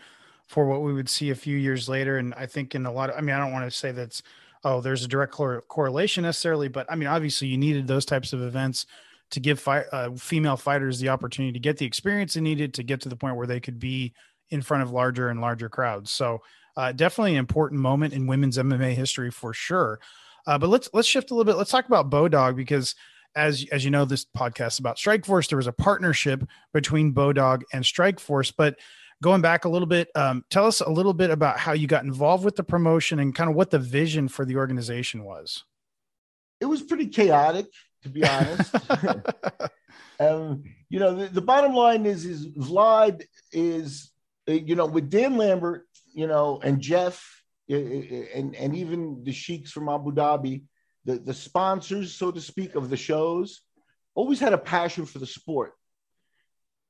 for 0.47 0.65
what 0.65 0.81
we 0.81 0.93
would 0.93 1.09
see 1.09 1.29
a 1.29 1.35
few 1.35 1.57
years 1.57 1.87
later. 1.87 2.17
And 2.17 2.33
I 2.33 2.45
think 2.45 2.73
in 2.73 2.85
a 2.85 2.91
lot 2.91 3.09
of, 3.09 3.17
I 3.17 3.21
mean, 3.21 3.35
I 3.35 3.39
don't 3.39 3.51
want 3.51 3.69
to 3.69 3.77
say 3.77 3.91
that's, 3.91 4.23
oh, 4.63 4.81
there's 4.81 5.03
a 5.03 5.07
direct 5.07 5.33
cor- 5.33 5.61
correlation 5.67 6.23
necessarily, 6.23 6.69
but 6.69 6.89
I 6.89 6.95
mean, 6.95 7.09
obviously 7.09 7.49
you 7.49 7.57
needed 7.57 7.85
those 7.85 8.05
types 8.05 8.33
of 8.33 8.41
events 8.41 8.85
to 9.31 9.41
give 9.41 9.59
fi- 9.59 9.85
uh, 9.91 10.11
female 10.15 10.55
fighters 10.55 10.99
the 10.99 11.09
opportunity 11.09 11.51
to 11.51 11.59
get 11.59 11.77
the 11.77 11.85
experience 11.85 12.33
they 12.33 12.41
needed 12.41 12.73
to 12.75 12.83
get 12.83 13.01
to 13.01 13.09
the 13.09 13.15
point 13.15 13.35
where 13.35 13.45
they 13.45 13.59
could 13.59 13.77
be 13.77 14.13
in 14.49 14.61
front 14.61 14.83
of 14.83 14.91
larger 14.91 15.27
and 15.27 15.41
larger 15.41 15.67
crowds. 15.67 16.11
So 16.11 16.41
uh, 16.77 16.93
definitely 16.93 17.33
an 17.33 17.39
important 17.39 17.81
moment 17.81 18.13
in 18.13 18.25
women's 18.25 18.57
MMA 18.57 18.93
history 18.93 19.31
for 19.31 19.53
sure. 19.53 19.99
Uh, 20.47 20.57
but 20.57 20.69
let's 20.69 20.89
let's 20.93 21.07
shift 21.07 21.29
a 21.29 21.35
little 21.35 21.45
bit. 21.45 21.57
Let's 21.57 21.69
talk 21.69 21.85
about 21.85 22.09
Bodog 22.09 22.55
because 22.55 22.95
as 23.35 23.65
as 23.71 23.85
you 23.85 23.91
know, 23.91 24.05
this 24.05 24.25
podcast 24.25 24.73
is 24.73 24.79
about 24.79 24.97
Strikeforce. 24.97 25.49
There 25.49 25.57
was 25.57 25.67
a 25.67 25.73
partnership 25.73 26.43
between 26.73 27.13
Bodog 27.13 27.63
and 27.73 27.83
Strikeforce, 27.83 28.53
but 28.57 28.77
going 29.21 29.41
back 29.41 29.65
a 29.65 29.69
little 29.69 29.87
bit, 29.87 30.09
um, 30.15 30.45
tell 30.49 30.65
us 30.65 30.81
a 30.81 30.89
little 30.89 31.13
bit 31.13 31.29
about 31.29 31.59
how 31.59 31.73
you 31.73 31.87
got 31.87 32.03
involved 32.03 32.45
with 32.45 32.55
the 32.55 32.63
promotion 32.63 33.19
and 33.19 33.35
kind 33.35 33.49
of 33.49 33.55
what 33.55 33.71
the 33.71 33.79
vision 33.79 34.27
for 34.27 34.45
the 34.45 34.55
organization 34.55 35.23
was. 35.23 35.63
It 36.59 36.65
was 36.65 36.81
pretty 36.81 37.07
chaotic, 37.07 37.67
to 38.03 38.09
be 38.09 38.25
honest. 38.25 38.75
um, 40.19 40.63
you 40.89 40.99
know, 40.99 41.15
the, 41.15 41.27
the, 41.27 41.41
bottom 41.41 41.73
line 41.73 42.05
is, 42.05 42.25
is 42.25 42.47
Vlad 42.47 43.23
is, 43.51 44.11
you 44.47 44.75
know, 44.75 44.85
with 44.85 45.09
Dan 45.09 45.37
Lambert, 45.37 45.87
you 46.13 46.27
know, 46.27 46.59
and 46.63 46.79
Jeff, 46.79 47.36
and 47.69 48.55
and 48.55 48.75
even 48.75 49.23
the 49.23 49.31
sheiks 49.31 49.71
from 49.71 49.89
Abu 49.89 50.11
Dhabi, 50.11 50.63
the 51.05 51.19
the 51.19 51.33
sponsors, 51.33 52.13
so 52.13 52.31
to 52.31 52.41
speak, 52.41 52.75
of 52.75 52.89
the 52.89 52.97
shows, 52.97 53.61
always 54.15 54.39
had 54.39 54.53
a 54.53 54.57
passion 54.57 55.05
for 55.05 55.19
the 55.19 55.27
sport 55.27 55.73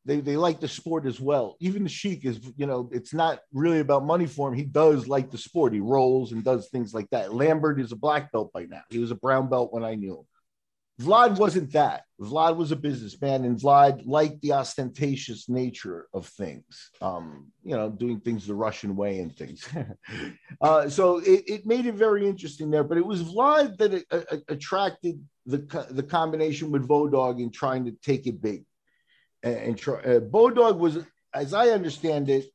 they 0.07 0.21
they 0.21 0.37
like 0.37 0.59
the 0.59 0.69
sport 0.69 1.05
as 1.05 1.19
well. 1.19 1.57
Even 1.59 1.83
the 1.83 1.89
Sheik 1.89 2.25
is, 2.25 2.39
you 2.55 2.65
know, 2.65 2.89
it's 2.93 3.13
not 3.13 3.41
really 3.51 3.79
about 3.79 4.05
money 4.05 4.25
for 4.25 4.47
him. 4.47 4.55
He 4.55 4.63
does 4.63 5.07
like 5.07 5.29
the 5.29 5.37
sport. 5.37 5.73
He 5.73 5.81
rolls 5.81 6.31
and 6.31 6.43
does 6.43 6.69
things 6.69 6.93
like 6.93 7.09
that. 7.11 7.33
Lambert 7.33 7.79
is 7.79 7.91
a 7.91 7.97
black 7.97 8.31
belt 8.31 8.51
by 8.53 8.63
now. 8.63 8.81
He 8.89 8.99
was 8.99 9.11
a 9.11 9.15
brown 9.15 9.49
belt 9.49 9.73
when 9.73 9.83
I 9.83 9.95
knew 9.95 10.19
him. 10.19 10.25
Vlad 11.01 11.37
wasn't 11.37 11.71
that. 11.73 12.03
Vlad 12.19 12.57
was 12.57 12.71
a 12.71 12.75
businessman, 12.75 13.45
and 13.45 13.59
Vlad 13.59 14.07
liked 14.07 14.41
the 14.41 14.53
ostentatious 14.53 15.47
nature 15.47 16.07
of 16.13 16.25
things. 16.25 16.89
Um, 17.01 17.51
you 17.63 17.75
know, 17.75 17.89
doing 17.89 18.19
things 18.19 18.47
the 18.47 18.55
Russian 18.55 18.95
way 18.95 19.19
and 19.19 19.35
things. 19.35 19.67
uh, 20.61 20.89
so 20.89 21.19
it, 21.19 21.43
it 21.47 21.65
made 21.67 21.85
it 21.85 21.93
very 21.93 22.27
interesting 22.27 22.71
there. 22.71 22.83
But 22.83 22.97
it 22.97 23.05
was 23.05 23.23
Vlad 23.23 23.77
that 23.77 23.93
it, 23.93 24.05
uh, 24.09 24.37
attracted 24.47 25.23
the 25.45 25.59
the 25.91 26.03
combination 26.03 26.71
with 26.71 26.87
Bodog 26.87 27.39
in 27.39 27.51
trying 27.51 27.85
to 27.85 27.91
take 28.01 28.25
it 28.25 28.41
big 28.41 28.65
and, 29.43 29.55
and 29.55 29.79
uh, 29.79 30.19
Bodog 30.19 30.77
was, 30.77 30.99
as 31.33 31.53
I 31.53 31.69
understand 31.69 32.29
it, 32.29 32.45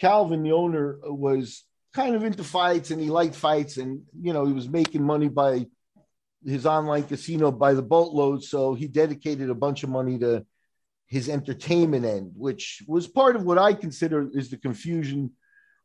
Calvin, 0.00 0.42
the 0.42 0.52
owner, 0.52 0.98
was 1.02 1.64
kind 1.92 2.16
of 2.16 2.24
into 2.24 2.42
fights 2.44 2.90
and 2.90 3.00
he 3.00 3.08
liked 3.10 3.34
fights, 3.34 3.76
and 3.76 4.02
you 4.20 4.32
know 4.32 4.44
he 4.44 4.52
was 4.52 4.68
making 4.68 5.04
money 5.04 5.28
by 5.28 5.66
his 6.46 6.66
online 6.66 7.04
casino 7.04 7.50
by 7.50 7.74
the 7.74 7.82
boatload. 7.82 8.42
So 8.42 8.74
he 8.74 8.86
dedicated 8.86 9.50
a 9.50 9.54
bunch 9.54 9.82
of 9.82 9.90
money 9.90 10.18
to 10.18 10.44
his 11.06 11.28
entertainment 11.28 12.04
end, 12.04 12.32
which 12.36 12.82
was 12.86 13.06
part 13.06 13.36
of 13.36 13.44
what 13.44 13.58
I 13.58 13.74
consider 13.74 14.28
is 14.32 14.50
the 14.50 14.56
confusion 14.56 15.32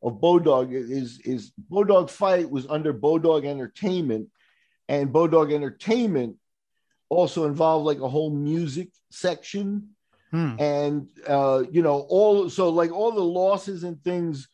of 0.02 0.20
Bodog 0.20 0.72
is 0.72 1.20
is 1.24 1.52
Bodog 1.70 2.08
Fight 2.10 2.50
was 2.50 2.66
under 2.66 2.92
Bodog 2.94 3.44
Entertainment, 3.44 4.28
and 4.88 5.12
Bodog 5.12 5.52
Entertainment 5.52 6.36
also 7.10 7.46
involved 7.46 7.84
like 7.84 8.00
a 8.00 8.08
whole 8.08 8.30
music 8.30 8.88
section, 9.10 9.90
Hmm. 10.30 10.54
and 10.60 11.08
uh, 11.26 11.64
you 11.70 11.82
know 11.82 12.06
all 12.08 12.48
so 12.48 12.70
like 12.70 12.92
all 12.92 13.12
the 13.12 13.20
losses 13.20 13.82
and 13.84 14.02
things 14.02 14.48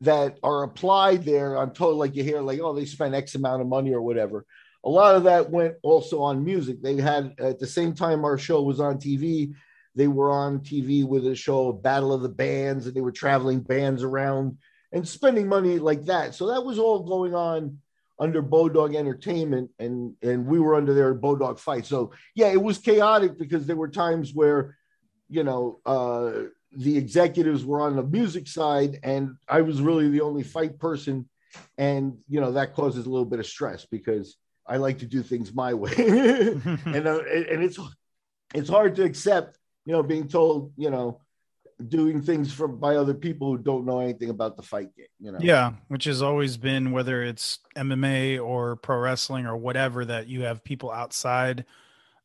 that 0.00 0.38
are 0.42 0.64
applied 0.64 1.24
there. 1.24 1.56
I'm 1.56 1.70
told 1.70 1.96
like 1.96 2.14
you 2.16 2.24
hear 2.24 2.40
like 2.40 2.60
oh 2.60 2.74
they 2.74 2.84
spent 2.84 3.14
X 3.14 3.36
amount 3.36 3.62
of 3.62 3.68
money 3.68 3.94
or 3.94 4.02
whatever. 4.02 4.44
A 4.84 4.88
lot 4.88 5.16
of 5.16 5.24
that 5.24 5.50
went 5.50 5.76
also 5.82 6.22
on 6.22 6.44
music. 6.44 6.82
They 6.82 6.96
had 6.96 7.34
at 7.38 7.58
the 7.58 7.66
same 7.66 7.94
time 7.94 8.24
our 8.24 8.38
show 8.38 8.62
was 8.62 8.80
on 8.80 8.98
TV 8.98 9.54
they 9.94 10.08
were 10.08 10.30
on 10.30 10.60
TV 10.60 11.06
with 11.06 11.26
a 11.26 11.36
show 11.36 11.72
Battle 11.72 12.12
of 12.12 12.22
the 12.22 12.28
Bands, 12.28 12.86
and 12.86 12.94
they 12.94 13.00
were 13.00 13.12
traveling 13.12 13.60
bands 13.60 14.02
around 14.02 14.58
and 14.92 15.06
spending 15.06 15.48
money 15.48 15.78
like 15.78 16.04
that. 16.06 16.34
So 16.34 16.48
that 16.48 16.64
was 16.64 16.78
all 16.78 17.00
going 17.00 17.34
on 17.34 17.78
under 18.18 18.42
Bodog 18.42 18.94
Entertainment, 18.94 19.70
and 19.78 20.14
and 20.22 20.46
we 20.46 20.58
were 20.58 20.74
under 20.74 20.94
their 20.94 21.14
Bodog 21.14 21.58
Fight. 21.58 21.86
So 21.86 22.12
yeah, 22.34 22.48
it 22.48 22.62
was 22.62 22.78
chaotic 22.78 23.38
because 23.38 23.66
there 23.66 23.76
were 23.76 23.88
times 23.88 24.34
where, 24.34 24.76
you 25.28 25.44
know, 25.44 25.80
uh, 25.86 26.32
the 26.76 26.96
executives 26.96 27.64
were 27.64 27.80
on 27.80 27.96
the 27.96 28.02
music 28.02 28.48
side, 28.48 28.98
and 29.04 29.36
I 29.48 29.60
was 29.60 29.80
really 29.80 30.08
the 30.08 30.22
only 30.22 30.42
fight 30.42 30.78
person, 30.78 31.28
and 31.78 32.18
you 32.28 32.40
know 32.40 32.52
that 32.52 32.74
causes 32.74 33.06
a 33.06 33.10
little 33.10 33.24
bit 33.24 33.40
of 33.40 33.46
stress 33.46 33.86
because 33.88 34.36
I 34.66 34.78
like 34.78 34.98
to 35.00 35.06
do 35.06 35.22
things 35.22 35.52
my 35.54 35.74
way, 35.74 35.92
and 35.96 37.06
uh, 37.06 37.20
and 37.20 37.62
it's 37.62 37.78
it's 38.54 38.68
hard 38.68 38.96
to 38.96 39.04
accept 39.04 39.58
you 39.84 39.92
know, 39.92 40.02
being 40.02 40.28
told, 40.28 40.72
you 40.76 40.90
know, 40.90 41.20
doing 41.88 42.22
things 42.22 42.52
from 42.52 42.78
by 42.78 42.96
other 42.96 43.14
people 43.14 43.48
who 43.48 43.58
don't 43.58 43.84
know 43.84 44.00
anything 44.00 44.30
about 44.30 44.56
the 44.56 44.62
fight 44.62 44.94
game, 44.96 45.06
you 45.20 45.32
know. 45.32 45.38
Yeah, 45.40 45.72
which 45.88 46.04
has 46.04 46.22
always 46.22 46.56
been 46.56 46.92
whether 46.92 47.22
it's 47.22 47.58
MMA 47.76 48.44
or 48.44 48.76
pro 48.76 48.98
wrestling 48.98 49.46
or 49.46 49.56
whatever 49.56 50.04
that 50.04 50.28
you 50.28 50.42
have 50.42 50.64
people 50.64 50.90
outside 50.90 51.64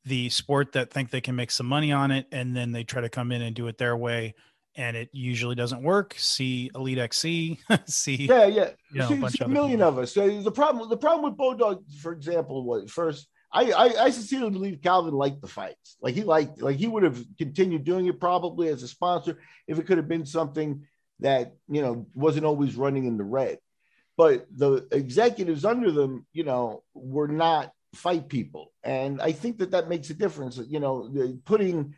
the 0.05 0.29
sport 0.29 0.71
that 0.73 0.91
think 0.91 1.09
they 1.09 1.21
can 1.21 1.35
make 1.35 1.51
some 1.51 1.65
money 1.65 1.91
on 1.91 2.09
it 2.09 2.25
and 2.31 2.55
then 2.55 2.71
they 2.71 2.83
try 2.83 3.01
to 3.01 3.09
come 3.09 3.31
in 3.31 3.41
and 3.41 3.55
do 3.55 3.67
it 3.67 3.77
their 3.77 3.97
way 3.97 4.33
and 4.75 4.95
it 4.95 5.09
usually 5.11 5.55
doesn't 5.55 5.81
work. 5.83 6.15
See 6.17 6.69
Elite 6.75 6.97
XC, 6.99 7.59
see 7.85 8.15
Yeah, 8.27 8.45
yeah. 8.45 8.69
you 8.91 8.99
know, 8.99 9.05
a 9.05 9.07
see, 9.07 9.15
bunch 9.15 9.33
see, 9.37 9.43
a 9.43 9.47
million 9.47 9.79
people. 9.79 9.87
of 9.89 9.97
us. 9.99 10.13
So 10.13 10.41
the 10.41 10.51
problem, 10.51 10.89
the 10.89 10.97
problem 10.97 11.29
with 11.31 11.37
Bodog, 11.39 11.83
for 12.01 12.11
example, 12.11 12.63
was 12.63 12.91
first. 12.91 13.27
I, 13.51 13.71
I, 13.71 14.03
I 14.03 14.09
sincerely 14.11 14.51
believe 14.51 14.79
Calvin 14.83 15.15
liked 15.15 15.41
the 15.41 15.47
fights. 15.47 15.97
Like 16.01 16.13
he 16.13 16.23
liked, 16.23 16.61
like 16.61 16.77
he 16.77 16.85
would 16.87 17.01
have 17.01 17.23
continued 17.39 17.83
doing 17.83 18.05
it 18.05 18.19
probably 18.19 18.67
as 18.67 18.83
a 18.83 18.87
sponsor 18.87 19.39
if 19.67 19.79
it 19.79 19.87
could 19.87 19.97
have 19.97 20.07
been 20.07 20.27
something 20.27 20.85
that 21.21 21.55
you 21.67 21.81
know 21.81 22.05
wasn't 22.13 22.45
always 22.45 22.75
running 22.75 23.05
in 23.05 23.17
the 23.17 23.23
red. 23.23 23.57
But 24.17 24.45
the 24.55 24.85
executives 24.91 25.65
under 25.65 25.91
them, 25.91 26.27
you 26.33 26.43
know, 26.43 26.83
were 26.93 27.27
not 27.27 27.71
fight 27.95 28.27
people, 28.29 28.71
and 28.83 29.19
I 29.19 29.31
think 29.31 29.57
that 29.59 29.71
that 29.71 29.89
makes 29.89 30.11
a 30.11 30.13
difference. 30.13 30.57
You 30.67 30.79
know, 30.79 31.09
putting 31.45 31.95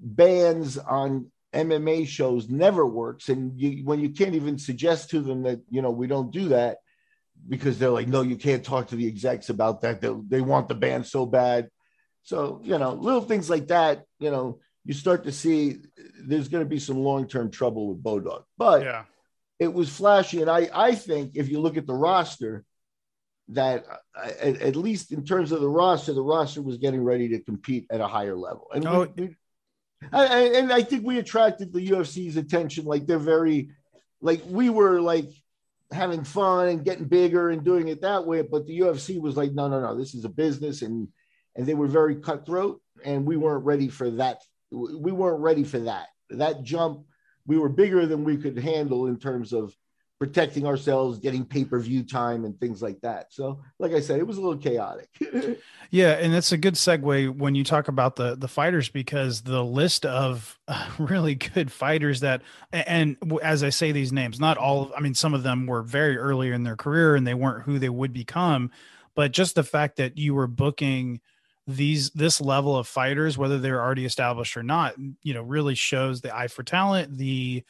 bans 0.00 0.78
on 0.78 1.31
MMA 1.54 2.06
shows 2.06 2.48
never 2.48 2.86
works, 2.86 3.28
and 3.28 3.58
you, 3.60 3.84
when 3.84 4.00
you 4.00 4.10
can't 4.10 4.34
even 4.34 4.58
suggest 4.58 5.10
to 5.10 5.20
them 5.20 5.42
that 5.42 5.60
you 5.70 5.82
know 5.82 5.90
we 5.90 6.06
don't 6.06 6.30
do 6.30 6.48
that 6.48 6.78
because 7.48 7.78
they're 7.78 7.90
like, 7.90 8.08
no, 8.08 8.22
you 8.22 8.36
can't 8.36 8.64
talk 8.64 8.88
to 8.88 8.96
the 8.96 9.06
execs 9.06 9.48
about 9.50 9.80
that. 9.82 10.00
They, 10.00 10.14
they 10.28 10.40
want 10.40 10.68
the 10.68 10.74
band 10.74 11.06
so 11.06 11.26
bad. 11.26 11.68
So 12.22 12.60
you 12.62 12.78
know, 12.78 12.92
little 12.94 13.20
things 13.22 13.50
like 13.50 13.68
that. 13.68 14.04
You 14.18 14.30
know, 14.30 14.60
you 14.84 14.94
start 14.94 15.24
to 15.24 15.32
see 15.32 15.78
there's 16.24 16.48
going 16.48 16.64
to 16.64 16.68
be 16.68 16.78
some 16.78 16.98
long 16.98 17.26
term 17.28 17.50
trouble 17.50 17.88
with 17.88 18.02
Bodog, 18.02 18.44
but 18.56 18.82
Yeah. 18.82 19.04
it 19.58 19.72
was 19.72 19.88
flashy, 19.90 20.40
and 20.40 20.50
I 20.50 20.70
I 20.72 20.94
think 20.94 21.32
if 21.34 21.48
you 21.48 21.60
look 21.60 21.76
at 21.76 21.86
the 21.86 21.94
roster. 21.94 22.64
That 23.48 23.84
uh, 24.16 24.30
at, 24.40 24.62
at 24.62 24.76
least 24.76 25.10
in 25.12 25.24
terms 25.24 25.50
of 25.52 25.60
the 25.60 25.68
roster, 25.68 26.14
the 26.14 26.22
roster 26.22 26.62
was 26.62 26.78
getting 26.78 27.02
ready 27.02 27.28
to 27.30 27.40
compete 27.40 27.86
at 27.90 28.00
a 28.00 28.06
higher 28.06 28.36
level, 28.36 28.68
and 28.72 28.86
Oh. 28.86 29.06
we, 29.16 29.36
I, 30.12 30.44
and 30.56 30.72
I 30.72 30.82
think 30.82 31.06
we 31.06 31.18
attracted 31.18 31.72
the 31.72 31.88
UFC's 31.88 32.36
attention. 32.36 32.84
Like 32.84 33.06
they're 33.06 33.18
very, 33.18 33.70
like 34.20 34.42
we 34.46 34.70
were 34.70 35.00
like 35.00 35.30
having 35.90 36.24
fun 36.24 36.68
and 36.68 36.84
getting 36.84 37.04
bigger 37.04 37.50
and 37.50 37.64
doing 37.64 37.88
it 37.88 38.00
that 38.02 38.26
way. 38.26 38.42
But 38.42 38.66
the 38.66 38.80
UFC 38.80 39.20
was 39.20 39.36
like, 39.36 39.52
no, 39.52 39.68
no, 39.68 39.80
no, 39.80 39.96
this 39.96 40.14
is 40.14 40.24
a 40.24 40.28
business, 40.28 40.82
and 40.82 41.08
and 41.54 41.66
they 41.66 41.74
were 41.74 41.86
very 41.86 42.16
cutthroat, 42.16 42.80
and 43.04 43.26
we 43.26 43.36
weren't 43.36 43.64
ready 43.64 43.88
for 43.88 44.10
that. 44.12 44.42
We 44.70 45.12
weren't 45.12 45.40
ready 45.40 45.64
for 45.64 45.80
that. 45.80 46.08
That 46.30 46.62
jump, 46.62 47.04
we 47.46 47.58
were 47.58 47.68
bigger 47.68 48.06
than 48.06 48.24
we 48.24 48.38
could 48.38 48.58
handle 48.58 49.06
in 49.06 49.18
terms 49.18 49.52
of 49.52 49.76
protecting 50.22 50.64
ourselves, 50.64 51.18
getting 51.18 51.44
pay 51.44 51.64
per 51.64 51.80
view 51.80 52.04
time, 52.04 52.44
and 52.44 52.56
things 52.60 52.80
like 52.80 53.00
that. 53.00 53.32
So, 53.32 53.60
like 53.80 53.90
I 53.90 53.98
said, 53.98 54.20
it 54.20 54.26
was 54.26 54.36
a 54.36 54.40
little 54.40 54.56
chaotic. 54.56 55.08
Yeah, 55.94 56.12
and 56.12 56.32
that's 56.32 56.52
a 56.52 56.56
good 56.56 56.72
segue 56.72 57.36
when 57.36 57.54
you 57.54 57.64
talk 57.64 57.88
about 57.88 58.16
the 58.16 58.34
the 58.34 58.48
fighters 58.48 58.88
because 58.88 59.42
the 59.42 59.62
list 59.62 60.06
of 60.06 60.58
really 60.98 61.34
good 61.34 61.70
fighters 61.70 62.20
that 62.20 62.40
and 62.72 63.18
as 63.42 63.62
I 63.62 63.68
say 63.68 63.92
these 63.92 64.10
names, 64.10 64.40
not 64.40 64.56
all 64.56 64.90
I 64.96 65.00
mean 65.00 65.12
some 65.12 65.34
of 65.34 65.42
them 65.42 65.66
were 65.66 65.82
very 65.82 66.16
earlier 66.16 66.54
in 66.54 66.62
their 66.62 66.76
career 66.76 67.14
and 67.14 67.26
they 67.26 67.34
weren't 67.34 67.64
who 67.64 67.78
they 67.78 67.90
would 67.90 68.14
become, 68.14 68.70
but 69.14 69.32
just 69.32 69.54
the 69.54 69.62
fact 69.62 69.96
that 69.96 70.16
you 70.16 70.32
were 70.32 70.46
booking 70.46 71.20
these 71.66 72.08
this 72.12 72.40
level 72.40 72.74
of 72.74 72.88
fighters 72.88 73.36
whether 73.36 73.58
they're 73.58 73.82
already 73.82 74.06
established 74.06 74.56
or 74.56 74.62
not, 74.62 74.94
you 75.22 75.34
know, 75.34 75.42
really 75.42 75.74
shows 75.74 76.22
the 76.22 76.34
eye 76.34 76.48
for 76.48 76.62
talent, 76.62 77.18
the 77.18 77.64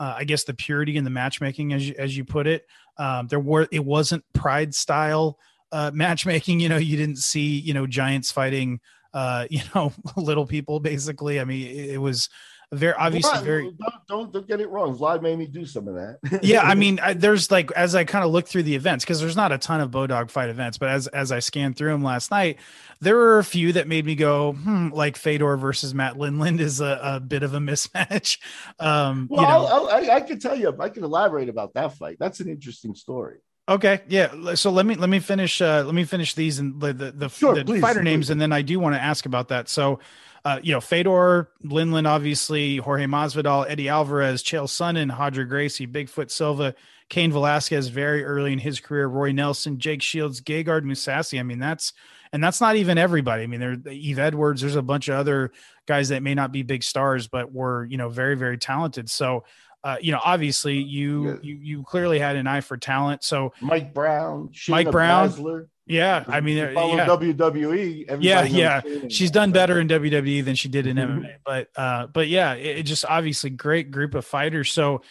uh, 0.00 0.14
I 0.16 0.24
guess 0.24 0.44
the 0.44 0.54
purity 0.54 0.96
in 0.96 1.04
the 1.04 1.10
matchmaking 1.10 1.72
as 1.72 1.88
you, 1.88 1.94
as 1.98 2.16
you 2.16 2.24
put 2.24 2.46
it. 2.46 2.66
Um, 2.98 3.26
there 3.28 3.40
were 3.40 3.68
it 3.70 3.84
wasn't 3.84 4.24
pride 4.32 4.74
style 4.74 5.38
uh, 5.72 5.90
matchmaking. 5.92 6.60
You 6.68 6.68
know, 6.68 6.76
you 6.76 6.96
didn't 6.96 7.18
see 7.18 7.58
you 7.58 7.74
know 7.74 7.86
giants 7.86 8.30
fighting 8.30 8.80
uh, 9.14 9.46
you 9.50 9.60
know 9.74 9.92
little 10.16 10.46
people. 10.46 10.80
Basically, 10.80 11.40
I 11.40 11.44
mean, 11.44 11.66
it, 11.66 11.90
it 11.94 11.98
was 11.98 12.28
very 12.72 12.92
obviously 12.94 13.30
Vlad, 13.30 13.44
very. 13.44 13.62
Don't, 13.64 13.94
don't 14.08 14.32
don't 14.32 14.46
get 14.46 14.60
it 14.60 14.68
wrong. 14.68 14.96
Vlad 14.96 15.22
made 15.22 15.38
me 15.38 15.46
do 15.46 15.64
some 15.64 15.88
of 15.88 15.94
that. 15.94 16.18
Yeah, 16.42 16.62
I 16.62 16.74
mean, 16.76 17.00
I, 17.00 17.14
there's 17.14 17.50
like 17.50 17.72
as 17.72 17.94
I 17.94 18.04
kind 18.04 18.24
of 18.24 18.30
look 18.30 18.46
through 18.46 18.64
the 18.64 18.74
events 18.74 19.04
because 19.04 19.20
there's 19.20 19.36
not 19.36 19.52
a 19.52 19.58
ton 19.58 19.80
of 19.80 19.90
Bodog 19.90 20.30
fight 20.30 20.50
events, 20.50 20.76
but 20.76 20.90
as 20.90 21.06
as 21.08 21.32
I 21.32 21.38
scanned 21.38 21.76
through 21.76 21.92
them 21.92 22.02
last 22.02 22.30
night, 22.30 22.58
there 23.00 23.16
were 23.16 23.38
a 23.38 23.44
few 23.44 23.72
that 23.72 23.88
made 23.88 24.04
me 24.04 24.14
go, 24.14 24.52
hmm, 24.52 24.88
like 24.88 25.16
Fedor 25.16 25.56
versus 25.56 25.94
Matt 25.94 26.14
Lindland 26.16 26.60
is 26.60 26.80
a, 26.80 27.00
a 27.02 27.20
bit 27.20 27.42
of 27.42 27.54
a 27.54 27.58
mismatch. 27.58 28.38
Um, 28.78 29.28
well, 29.30 29.42
you 29.42 29.48
know, 29.48 29.54
I'll, 29.54 29.88
I'll, 29.88 30.10
I, 30.10 30.16
I 30.16 30.20
can 30.20 30.38
tell 30.38 30.56
you, 30.56 30.74
I 30.78 30.88
can 30.90 31.04
elaborate 31.04 31.48
about 31.48 31.74
that 31.74 31.94
fight. 31.94 32.18
That's 32.20 32.40
an 32.40 32.48
interesting 32.48 32.94
story. 32.94 33.38
Okay, 33.68 34.00
yeah. 34.08 34.54
So 34.54 34.70
let 34.70 34.86
me 34.86 34.94
let 34.94 35.10
me 35.10 35.18
finish 35.18 35.60
uh 35.60 35.82
let 35.84 35.94
me 35.94 36.04
finish 36.04 36.34
these 36.34 36.58
and 36.58 36.80
the 36.80 36.92
the, 36.94 37.12
the, 37.12 37.28
Sure, 37.28 37.54
the 37.54 37.64
please, 37.64 37.82
fighter 37.82 38.00
please. 38.00 38.04
names, 38.04 38.30
and 38.30 38.40
then 38.40 38.50
I 38.50 38.62
do 38.62 38.80
want 38.80 38.94
to 38.94 39.00
ask 39.00 39.26
about 39.26 39.48
that. 39.48 39.68
So, 39.68 40.00
uh, 40.44 40.58
you 40.62 40.72
know, 40.72 40.80
Fedor, 40.80 41.50
Lindland, 41.62 42.08
obviously, 42.08 42.78
Jorge 42.78 43.04
Masvidal, 43.04 43.66
Eddie 43.68 43.90
Alvarez, 43.90 44.42
Chael 44.42 44.64
Sonnen, 44.64 45.16
Roger 45.16 45.44
Gracie, 45.44 45.86
Bigfoot 45.86 46.30
Silva, 46.30 46.74
Cain 47.10 47.30
Velasquez, 47.30 47.88
very 47.88 48.24
early 48.24 48.54
in 48.54 48.58
his 48.58 48.80
career, 48.80 49.06
Roy 49.06 49.32
Nelson, 49.32 49.78
Jake 49.78 50.00
Shields, 50.00 50.40
Gegard 50.40 50.84
Mousasi. 50.84 51.38
I 51.38 51.42
mean, 51.42 51.58
that's 51.58 51.92
and 52.32 52.42
that's 52.42 52.62
not 52.62 52.76
even 52.76 52.96
everybody. 52.96 53.42
I 53.42 53.46
mean, 53.48 53.60
there 53.60 53.76
Yves 53.84 54.18
Edwards. 54.18 54.62
There's 54.62 54.76
a 54.76 54.82
bunch 54.82 55.08
of 55.08 55.16
other 55.16 55.52
guys 55.84 56.08
that 56.08 56.22
may 56.22 56.34
not 56.34 56.52
be 56.52 56.62
big 56.62 56.82
stars, 56.82 57.28
but 57.28 57.52
were 57.52 57.84
you 57.84 57.98
know 57.98 58.08
very 58.08 58.34
very 58.34 58.56
talented. 58.56 59.10
So. 59.10 59.44
Uh, 59.84 59.96
you 60.00 60.10
know, 60.12 60.20
obviously, 60.24 60.78
you, 60.78 61.26
Yeah. 61.28 61.36
you 61.42 61.54
you 61.62 61.82
clearly 61.84 62.18
had 62.18 62.36
an 62.36 62.46
eye 62.46 62.60
for 62.62 62.76
talent. 62.76 63.22
So, 63.22 63.52
Mike 63.60 63.94
Brown, 63.94 64.48
Shayna 64.48 64.70
Mike 64.70 64.90
Brown. 64.90 65.28
Baszler. 65.30 65.68
yeah, 65.86 66.24
I 66.26 66.40
mean, 66.40 66.58
uh, 66.58 66.70
yeah, 66.70 67.06
WWE. 67.06 68.20
Yeah, 68.20 68.42
yeah. 68.44 68.80
She's 69.08 69.30
done 69.30 69.52
better 69.52 69.78
in 69.80 69.88
WWE 69.88 70.44
than 70.44 70.54
she 70.56 70.68
did 70.68 70.86
in 70.86 70.96
Mhm. 70.96 71.20
MMA. 71.20 71.34
But 71.44 71.68
uh, 71.76 72.06
but 72.08 72.28
yeah, 72.28 72.54
it, 72.54 72.78
it 72.78 72.82
just 72.84 73.04
obviously 73.04 73.50
great 73.50 73.90
group 73.90 74.14
of 74.14 74.24
fighters. 74.24 74.72
So 74.72 75.02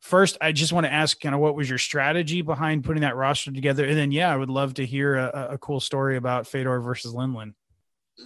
first, 0.00 0.36
I 0.40 0.52
just 0.52 0.72
want 0.72 0.84
to 0.86 0.92
ask, 0.92 1.20
kind 1.20 1.34
of, 1.34 1.40
what 1.40 1.54
was 1.54 1.68
your 1.68 1.78
strategy 1.78 2.42
behind 2.42 2.84
putting 2.84 3.02
that 3.02 3.16
roster 3.16 3.52
together? 3.52 3.84
And 3.84 3.96
then, 3.96 4.10
yeah, 4.10 4.32
I 4.32 4.36
would 4.36 4.50
love 4.50 4.74
to 4.74 4.86
hear 4.86 5.16
a, 5.16 5.48
a 5.52 5.58
cool 5.58 5.80
story 5.80 6.16
about 6.16 6.46
Fedor 6.46 6.80
versus 6.80 7.12
Lindland. 7.14 7.54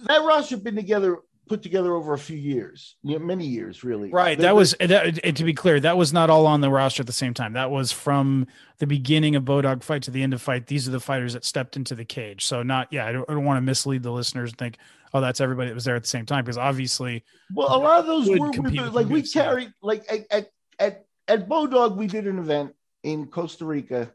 That 0.07 0.23
roster 0.23 0.57
been 0.57 0.75
together, 0.75 1.17
put 1.49 1.63
together 1.63 1.93
over 1.95 2.13
a 2.13 2.17
few 2.17 2.37
years, 2.37 2.95
you 3.03 3.17
know, 3.17 3.25
many 3.25 3.45
years, 3.45 3.83
really. 3.83 4.09
Right. 4.11 4.37
The- 4.37 4.43
That 4.43 4.55
was 4.55 4.75
that, 4.79 5.19
and 5.23 5.35
to 5.35 5.43
be 5.43 5.53
clear, 5.53 5.79
that 5.79 5.97
was 5.97 6.13
not 6.13 6.29
all 6.29 6.45
on 6.45 6.61
the 6.61 6.69
roster 6.69 7.01
at 7.01 7.07
the 7.07 7.13
same 7.13 7.33
time. 7.33 7.53
That 7.53 7.71
was 7.71 7.91
from 7.91 8.47
the 8.77 8.87
beginning 8.87 9.35
of 9.35 9.43
Bodog 9.43 9.83
fight 9.83 10.03
to 10.03 10.11
the 10.11 10.23
end 10.23 10.33
of 10.33 10.41
fight. 10.41 10.67
These 10.67 10.87
are 10.87 10.91
the 10.91 10.99
fighters 10.99 11.33
that 11.33 11.43
stepped 11.43 11.75
into 11.75 11.95
the 11.95 12.05
cage. 12.05 12.45
So 12.45 12.63
not, 12.63 12.87
yeah, 12.91 13.05
I 13.05 13.11
don't, 13.11 13.29
I 13.29 13.33
don't 13.33 13.43
want 13.43 13.57
to 13.57 13.61
mislead 13.61 14.03
the 14.03 14.11
listeners 14.11 14.51
and 14.51 14.57
think, 14.57 14.77
oh, 15.13 15.19
that's 15.19 15.41
everybody 15.41 15.69
that 15.69 15.75
was 15.75 15.85
there 15.85 15.95
at 15.95 16.03
the 16.03 16.07
same 16.07 16.25
time 16.25 16.45
because 16.45 16.57
obviously, 16.57 17.23
Well, 17.53 17.75
a 17.75 17.77
lot 17.77 17.99
of 17.99 18.05
those 18.05 18.29
were 18.29 18.51
compete 18.51 18.79
with, 18.79 18.93
with 18.93 18.93
like 18.93 19.07
we 19.07 19.23
carried 19.23 19.73
like 19.81 20.05
at, 20.09 20.25
at 20.31 20.49
at 20.79 21.05
at 21.27 21.49
Bodog 21.49 21.97
we 21.97 22.07
did 22.07 22.27
an 22.27 22.39
event 22.39 22.73
in 23.03 23.27
Costa 23.27 23.65
Rica 23.65 24.11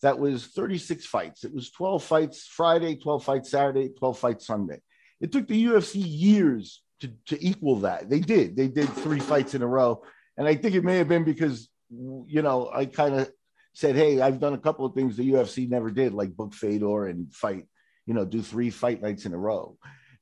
that 0.00 0.18
was 0.18 0.46
36 0.46 1.04
fights. 1.06 1.44
It 1.44 1.52
was 1.52 1.70
12 1.70 2.02
fights 2.04 2.46
Friday, 2.46 2.94
12 2.96 3.24
fights 3.24 3.50
Saturday, 3.50 3.90
12 3.98 4.18
fights 4.18 4.46
Sunday. 4.46 4.80
It 5.20 5.32
took 5.32 5.48
the 5.48 5.64
UFC 5.66 5.94
years 5.96 6.82
to, 7.00 7.08
to 7.26 7.44
equal 7.44 7.80
that. 7.80 8.08
They 8.08 8.20
did. 8.20 8.56
They 8.56 8.68
did 8.68 8.88
three 8.88 9.20
fights 9.20 9.54
in 9.54 9.62
a 9.62 9.66
row. 9.66 10.02
And 10.36 10.46
I 10.46 10.54
think 10.54 10.74
it 10.74 10.84
may 10.84 10.98
have 10.98 11.08
been 11.08 11.24
because 11.24 11.68
you 11.90 12.42
know, 12.42 12.70
I 12.72 12.86
kind 12.86 13.14
of 13.14 13.30
said, 13.72 13.96
Hey, 13.96 14.20
I've 14.20 14.40
done 14.40 14.54
a 14.54 14.58
couple 14.58 14.84
of 14.84 14.94
things 14.94 15.16
the 15.16 15.32
UFC 15.32 15.68
never 15.68 15.90
did, 15.90 16.12
like 16.12 16.36
book 16.36 16.54
Fedor 16.54 17.06
and 17.06 17.32
fight, 17.32 17.66
you 18.06 18.14
know, 18.14 18.24
do 18.24 18.42
three 18.42 18.70
fight 18.70 19.02
nights 19.02 19.26
in 19.26 19.34
a 19.34 19.38
row. 19.38 19.76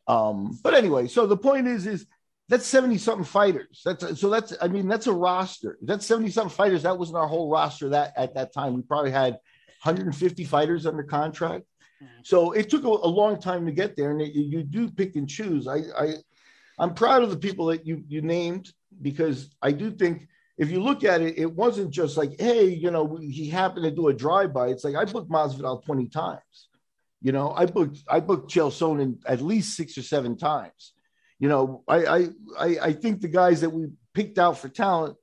Um, 0.06 0.58
but 0.62 0.74
anyway, 0.74 1.08
so 1.08 1.26
the 1.26 1.36
point 1.36 1.66
is, 1.66 1.86
is 1.86 2.06
that's 2.48 2.66
70 2.66 2.98
something 2.98 3.24
fighters. 3.24 3.82
That's 3.84 4.20
so 4.20 4.30
that's, 4.30 4.54
I 4.60 4.68
mean, 4.68 4.86
that's 4.86 5.08
a 5.08 5.12
roster. 5.12 5.78
That's 5.82 6.06
70 6.06 6.30
something 6.30 6.54
fighters. 6.54 6.84
That 6.84 6.98
wasn't 6.98 7.18
our 7.18 7.26
whole 7.26 7.50
roster 7.50 7.88
that 7.88 8.12
at 8.16 8.34
that 8.34 8.52
time. 8.52 8.74
We 8.74 8.82
probably 8.82 9.10
had 9.10 9.32
150 9.82 10.44
fighters 10.44 10.86
under 10.86 11.02
contract. 11.02 11.64
So 12.22 12.52
it 12.52 12.68
took 12.68 12.84
a, 12.84 12.88
a 12.88 13.08
long 13.08 13.40
time 13.40 13.66
to 13.66 13.72
get 13.72 13.96
there, 13.96 14.10
and 14.10 14.20
it, 14.20 14.32
you 14.34 14.62
do 14.62 14.90
pick 14.90 15.16
and 15.16 15.28
choose. 15.28 15.68
I, 15.68 15.82
I, 15.96 16.14
I'm 16.78 16.94
proud 16.94 17.22
of 17.22 17.30
the 17.30 17.36
people 17.36 17.66
that 17.66 17.86
you 17.86 18.02
you 18.08 18.22
named 18.22 18.72
because 19.02 19.54
I 19.62 19.72
do 19.72 19.90
think 19.90 20.28
if 20.58 20.70
you 20.70 20.82
look 20.82 21.04
at 21.04 21.20
it, 21.20 21.38
it 21.38 21.52
wasn't 21.52 21.90
just 21.90 22.16
like, 22.16 22.40
hey, 22.40 22.66
you 22.66 22.90
know, 22.90 23.18
he 23.20 23.48
happened 23.48 23.84
to 23.84 23.90
do 23.90 24.08
a 24.08 24.14
drive 24.14 24.52
by. 24.52 24.68
It's 24.68 24.84
like 24.84 24.94
I 24.94 25.04
booked 25.04 25.30
Masvidal 25.30 25.84
20 25.84 26.08
times. 26.08 26.68
You 27.20 27.32
know, 27.32 27.52
I 27.52 27.66
booked 27.66 27.98
I 28.08 28.20
booked 28.20 28.50
Chael 28.52 29.16
at 29.26 29.40
least 29.40 29.76
six 29.76 29.98
or 29.98 30.02
seven 30.02 30.36
times. 30.36 30.92
You 31.38 31.48
know, 31.48 31.82
I 31.88 32.30
I 32.58 32.78
I 32.82 32.92
think 32.92 33.20
the 33.20 33.28
guys 33.28 33.60
that 33.60 33.70
we 33.70 33.88
picked 34.14 34.38
out 34.38 34.58
for 34.58 34.68
talent, 34.68 35.16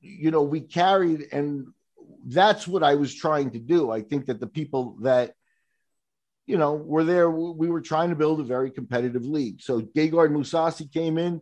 you 0.00 0.30
know, 0.30 0.42
we 0.42 0.60
carried, 0.60 1.28
and 1.32 1.66
that's 2.26 2.68
what 2.68 2.82
I 2.82 2.94
was 2.94 3.14
trying 3.14 3.50
to 3.52 3.58
do. 3.58 3.90
I 3.90 4.02
think 4.02 4.26
that 4.26 4.40
the 4.40 4.46
people 4.46 4.96
that 5.02 5.34
you 6.46 6.58
know, 6.58 6.74
were 6.74 7.04
there. 7.04 7.30
We 7.30 7.68
were 7.68 7.80
trying 7.80 8.10
to 8.10 8.16
build 8.16 8.40
a 8.40 8.44
very 8.44 8.70
competitive 8.70 9.24
league. 9.24 9.62
So 9.62 9.80
Gegard 9.80 10.30
Mousasi 10.30 10.92
came 10.92 11.18
in, 11.18 11.40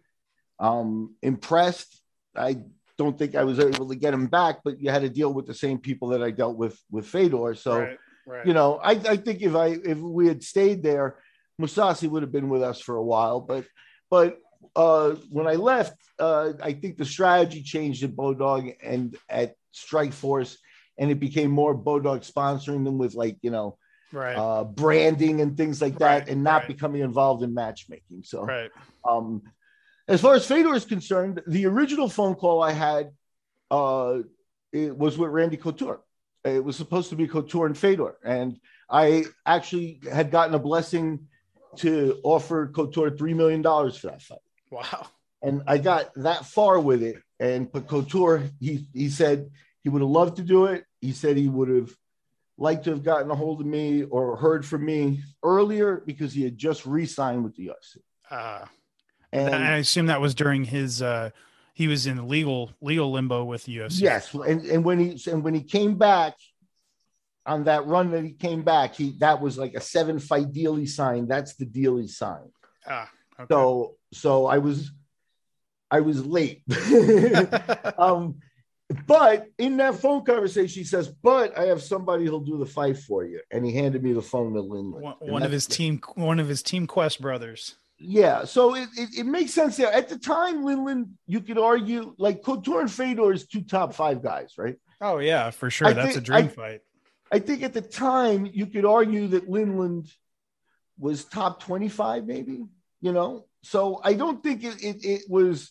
um, 0.59 1.15
impressed. 1.23 2.01
I 2.37 2.59
don't 2.99 3.19
think 3.19 3.35
I 3.35 3.45
was 3.45 3.59
able 3.59 3.89
to 3.89 3.97
get 3.97 4.15
him 4.15 4.27
back, 4.27 4.61
but 4.65 4.81
you 4.81 4.91
had 4.91 5.03
to 5.03 5.09
deal 5.09 5.33
with 5.33 5.47
the 5.47 5.55
same 5.55 5.79
people 5.79 6.09
that 6.09 6.23
I 6.23 6.31
dealt 6.31 6.57
with 6.57 6.79
with 6.91 7.07
Fedor. 7.07 7.55
So, 7.55 7.81
right, 7.81 7.99
right. 8.27 8.47
you 8.47 8.55
know, 8.55 8.77
I, 8.77 8.93
I 8.93 9.17
think 9.17 9.43
if 9.43 9.55
I 9.55 9.79
if 9.85 9.99
we 9.99 10.29
had 10.29 10.43
stayed 10.43 10.83
there, 10.83 11.19
Mousasi 11.61 12.09
would 12.09 12.23
have 12.23 12.33
been 12.33 12.49
with 12.49 12.63
us 12.63 12.81
for 12.81 12.97
a 12.97 13.03
while. 13.03 13.41
But 13.41 13.67
but 14.11 14.39
uh, 14.77 15.17
when 15.31 15.47
I 15.47 15.55
left, 15.55 15.97
uh, 16.19 16.53
I 16.63 16.75
think 16.75 16.97
the 16.97 17.05
strategy 17.05 17.63
changed 17.63 18.05
at 18.05 18.13
Bodog 18.13 18.75
and 18.83 19.17
at 19.29 19.55
Strikeforce, 19.75 20.57
and 20.99 21.11
it 21.11 21.19
became 21.19 21.51
more 21.51 21.77
Bodog 21.77 22.31
sponsoring 22.31 22.85
them 22.85 22.99
with 22.99 23.15
like 23.15 23.39
you 23.43 23.51
know 23.51 23.79
right. 24.13 24.37
uh, 24.37 24.65
branding 24.65 25.41
and 25.41 25.57
things 25.57 25.81
like 25.81 25.99
that, 25.99 26.21
right, 26.21 26.29
and 26.29 26.45
not 26.45 26.63
right. 26.63 26.69
becoming 26.69 27.03
involved 27.03 27.43
in 27.43 27.55
matchmaking. 27.55 28.23
So, 28.25 28.45
right. 28.45 28.71
um, 29.09 29.43
as 30.09 30.21
far 30.21 30.35
as 30.35 30.47
Fedor 30.47 30.75
is 30.75 30.85
concerned, 30.85 31.43
the 31.47 31.67
original 31.67 32.09
phone 32.09 32.35
call 32.35 32.63
I 32.63 32.73
had 32.73 33.13
uh, 33.71 34.19
it 34.73 34.97
was 34.97 35.19
with 35.19 35.31
Randy 35.31 35.57
Couture. 35.57 36.01
It 36.45 36.63
was 36.63 36.77
supposed 36.77 37.11
to 37.11 37.17
be 37.17 37.27
Couture 37.27 37.67
and 37.67 37.79
Fedor, 37.79 38.17
and 38.25 38.59
I 38.91 39.25
actually 39.47 40.01
had 40.11 40.31
gotten 40.31 40.55
a 40.55 40.59
blessing 40.59 41.27
to 41.77 42.19
offer 42.23 42.67
Couture 42.69 43.11
three 43.11 43.33
million 43.33 43.63
dollars 43.63 43.97
for 43.97 44.09
that 44.09 44.23
fight. 44.23 44.39
Wow! 44.71 45.07
And 45.41 45.63
I 45.67 45.79
got 45.79 46.13
that 46.17 46.45
far 46.47 46.81
with 46.81 47.03
it, 47.03 47.17
and 47.39 47.71
but 47.71 47.87
Couture 47.87 48.43
he 48.61 48.87
he 48.93 49.09
said 49.09 49.51
he 49.83 49.89
would 49.89 50.03
have 50.03 50.11
loved 50.11 50.37
to 50.37 50.43
do 50.43 50.67
it. 50.67 50.85
He 51.01 51.13
said 51.13 51.37
he 51.37 51.49
would 51.49 51.69
have 51.69 51.97
like 52.63 52.85
to 52.85 52.91
have 52.91 53.03
gotten 53.03 53.31
a 53.31 53.35
hold 53.35 53.61
of 53.61 53.67
me 53.67 54.05
or 54.05 54.37
heard 54.37 54.65
from 54.65 54.85
me 54.85 55.21
earlier 55.43 56.03
because 56.07 56.33
he 56.33 56.45
had 56.45 56.57
just 56.57 56.87
re-signed 56.87 57.43
with 57.43 57.57
the 57.57 57.67
UFC. 57.67 57.97
Uh, 58.31 58.65
and 59.33 59.55
I 59.55 59.79
assume 59.79 60.07
that 60.07 60.21
was 60.21 60.35
during 60.35 60.65
his 60.65 61.03
uh, 61.03 61.31
he 61.75 61.89
was 61.89 62.07
in 62.07 62.29
legal 62.29 62.71
legal 62.81 63.11
limbo 63.11 63.45
with 63.45 63.65
the 63.65 63.79
UFC. 63.79 64.01
Yes, 64.01 64.33
and, 64.33 64.65
and 64.67 64.85
when 64.85 65.01
he 65.01 65.31
and 65.31 65.43
when 65.43 65.55
he 65.55 65.63
came 65.63 65.97
back 65.97 66.35
on 67.45 67.65
that 67.65 67.87
run 67.87 68.13
that 68.13 68.25
he 68.25 68.33
came 68.33 68.63
back, 68.63 68.95
he 68.95 69.17
that 69.19 69.41
was 69.41 69.59
like 69.59 69.75
a 69.75 69.81
seven 69.81 70.19
fight 70.19 70.53
deal 70.53 70.77
he 70.77 70.87
signed. 70.87 71.29
That's 71.29 71.55
the 71.55 71.65
deal 71.65 71.97
he 71.97 72.07
signed. 72.07 72.53
Ah, 72.87 73.11
okay. 73.41 73.53
So 73.53 73.97
so 74.13 74.47
I 74.47 74.59
was 74.59 74.93
I 75.91 76.01
was 76.01 76.25
late. 76.25 76.63
um 77.99 78.37
but 79.07 79.49
in 79.59 79.77
that 79.79 79.97
phone 79.97 80.25
conversation, 80.25 80.81
he 80.81 80.85
says, 80.85 81.09
"But 81.09 81.57
I 81.59 81.67
have 81.67 81.83
somebody 81.83 82.25
who'll 82.25 82.41
do 82.41 82.59
the 82.59 82.67
fight 82.67 82.99
for 82.99 83.25
you," 83.25 83.41
and 83.51 83.65
he 83.65 83.73
handed 83.73 84.03
me 84.03 84.13
the 84.13 84.23
phone 84.23 84.55
to 84.55 84.61
Lindland. 84.61 85.01
One, 85.01 85.17
one 85.21 85.43
of 85.43 85.53
his 85.53 85.67
team, 85.67 86.01
one 86.15 86.41
of 86.41 86.49
his 86.49 86.63
Team 86.63 86.87
Quest 86.87 87.21
brothers. 87.21 87.77
Yeah, 87.99 88.45
so 88.45 88.75
it, 88.75 88.89
it, 88.97 89.11
it, 89.19 89.27
makes 89.27 89.53
sense 89.53 89.77
there. 89.77 89.93
At 89.93 90.09
the 90.09 90.19
time, 90.19 90.65
Lindland, 90.65 91.11
you 91.27 91.41
could 91.41 91.59
argue 91.59 92.15
like 92.19 92.43
Couture 92.43 92.81
and 92.81 92.91
Fedor 92.91 93.33
is 93.33 93.47
two 93.47 93.63
top 93.63 93.95
five 93.95 94.23
guys, 94.23 94.55
right? 94.59 94.77
Oh 95.01 95.19
yeah, 95.19 95.51
for 95.51 95.71
sure. 95.71 95.89
I 95.89 95.93
That's 95.93 96.15
think, 96.15 96.19
a 96.19 96.21
dream 96.21 96.45
I, 96.45 96.49
fight. 96.49 96.81
I 97.31 97.39
think 97.39 97.63
at 97.63 97.73
the 97.73 97.81
time 97.81 98.47
you 98.53 98.67
could 98.67 98.85
argue 98.85 99.29
that 99.29 99.49
Lindland 99.49 100.13
was 100.99 101.25
top 101.25 101.63
twenty-five, 101.63 102.27
maybe. 102.27 102.65
You 103.01 103.13
know, 103.13 103.47
so 103.63 104.01
I 104.03 104.15
don't 104.15 104.43
think 104.43 104.65
it, 104.65 104.83
it, 104.83 105.05
it 105.05 105.23
was 105.29 105.71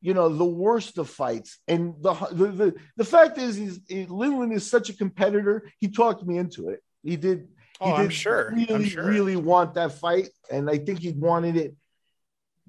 you 0.00 0.14
know 0.14 0.28
the 0.28 0.44
worst 0.44 0.98
of 0.98 1.10
fights. 1.10 1.58
And 1.66 1.94
the 2.00 2.14
the 2.32 2.46
the, 2.48 2.74
the 2.96 3.04
fact 3.04 3.38
is 3.38 3.58
is 3.58 3.80
Lindland 3.88 4.54
is 4.54 4.68
such 4.68 4.90
a 4.90 4.96
competitor. 4.96 5.70
He 5.78 5.88
talked 5.88 6.24
me 6.24 6.38
into 6.38 6.68
it. 6.68 6.82
He 7.02 7.16
did 7.16 7.48
oh, 7.80 7.86
he 7.86 7.92
did 7.92 8.00
I'm 8.00 8.10
sure 8.10 8.52
really 8.54 8.74
I'm 8.74 8.84
sure. 8.84 9.04
really 9.04 9.36
want 9.36 9.74
that 9.74 9.92
fight. 9.92 10.30
And 10.50 10.70
I 10.70 10.78
think 10.78 11.00
he 11.00 11.12
wanted 11.12 11.56
it 11.56 11.76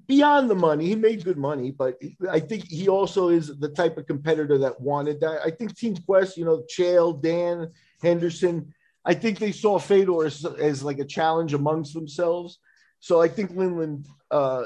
beyond 0.07 0.49
the 0.49 0.55
money. 0.55 0.87
He 0.87 0.95
made 0.95 1.23
good 1.23 1.37
money 1.37 1.71
but 1.71 2.01
I 2.29 2.39
think 2.39 2.65
he 2.67 2.87
also 2.87 3.29
is 3.29 3.59
the 3.59 3.69
type 3.69 3.97
of 3.97 4.07
competitor 4.07 4.57
that 4.59 4.81
wanted 4.81 5.21
that. 5.21 5.41
I 5.45 5.51
think 5.51 5.77
Team 5.77 5.95
Quest 5.97 6.37
you 6.37 6.45
know 6.45 6.63
Chael 6.71 7.21
Dan 7.21 7.71
Henderson 8.01 8.73
I 9.05 9.13
think 9.13 9.39
they 9.39 9.51
saw 9.51 9.79
Fedor 9.79 10.25
as, 10.25 10.45
as 10.45 10.83
like 10.83 10.99
a 10.99 11.05
challenge 11.05 11.53
amongst 11.53 11.93
themselves. 11.93 12.59
So 12.99 13.21
I 13.21 13.27
think 13.27 13.53
Lindland 13.53 14.05
uh, 14.29 14.65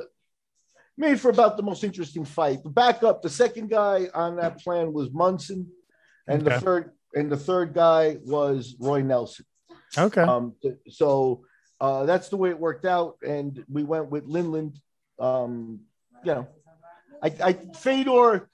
made 0.98 1.20
for 1.20 1.30
about 1.30 1.58
the 1.58 1.64
most 1.64 1.84
interesting 1.84 2.26
fight. 2.26 2.64
The 2.64 2.70
backup, 2.70 3.22
the 3.22 3.30
second 3.30 3.70
guy 3.70 4.08
on 4.14 4.38
that 4.38 4.60
plan 4.60 4.94
was 4.94 5.12
Monson, 5.12 5.68
and 6.28 6.42
okay. 6.42 6.56
the 6.56 6.62
third 6.62 6.92
and 7.16 7.32
the 7.32 7.38
third 7.38 7.74
guy 7.74 8.18
was 8.26 8.76
Roy 8.80 9.02
Nelson. 9.02 9.46
Okay. 9.98 10.22
Um, 10.22 10.56
so 10.90 11.44
uh, 11.80 12.06
that's 12.06 12.30
the 12.30 12.38
way 12.38 12.50
it 12.50 12.60
worked 12.60 12.86
out, 12.86 13.18
and 13.26 13.64
we 13.70 13.84
went 13.84 14.10
with 14.10 14.28
Lindland. 14.28 14.78
Um, 15.20 15.82
you 16.24 16.34
know, 16.34 16.48
I, 17.22 17.34
I 17.44 17.54
Fedor 17.54 18.50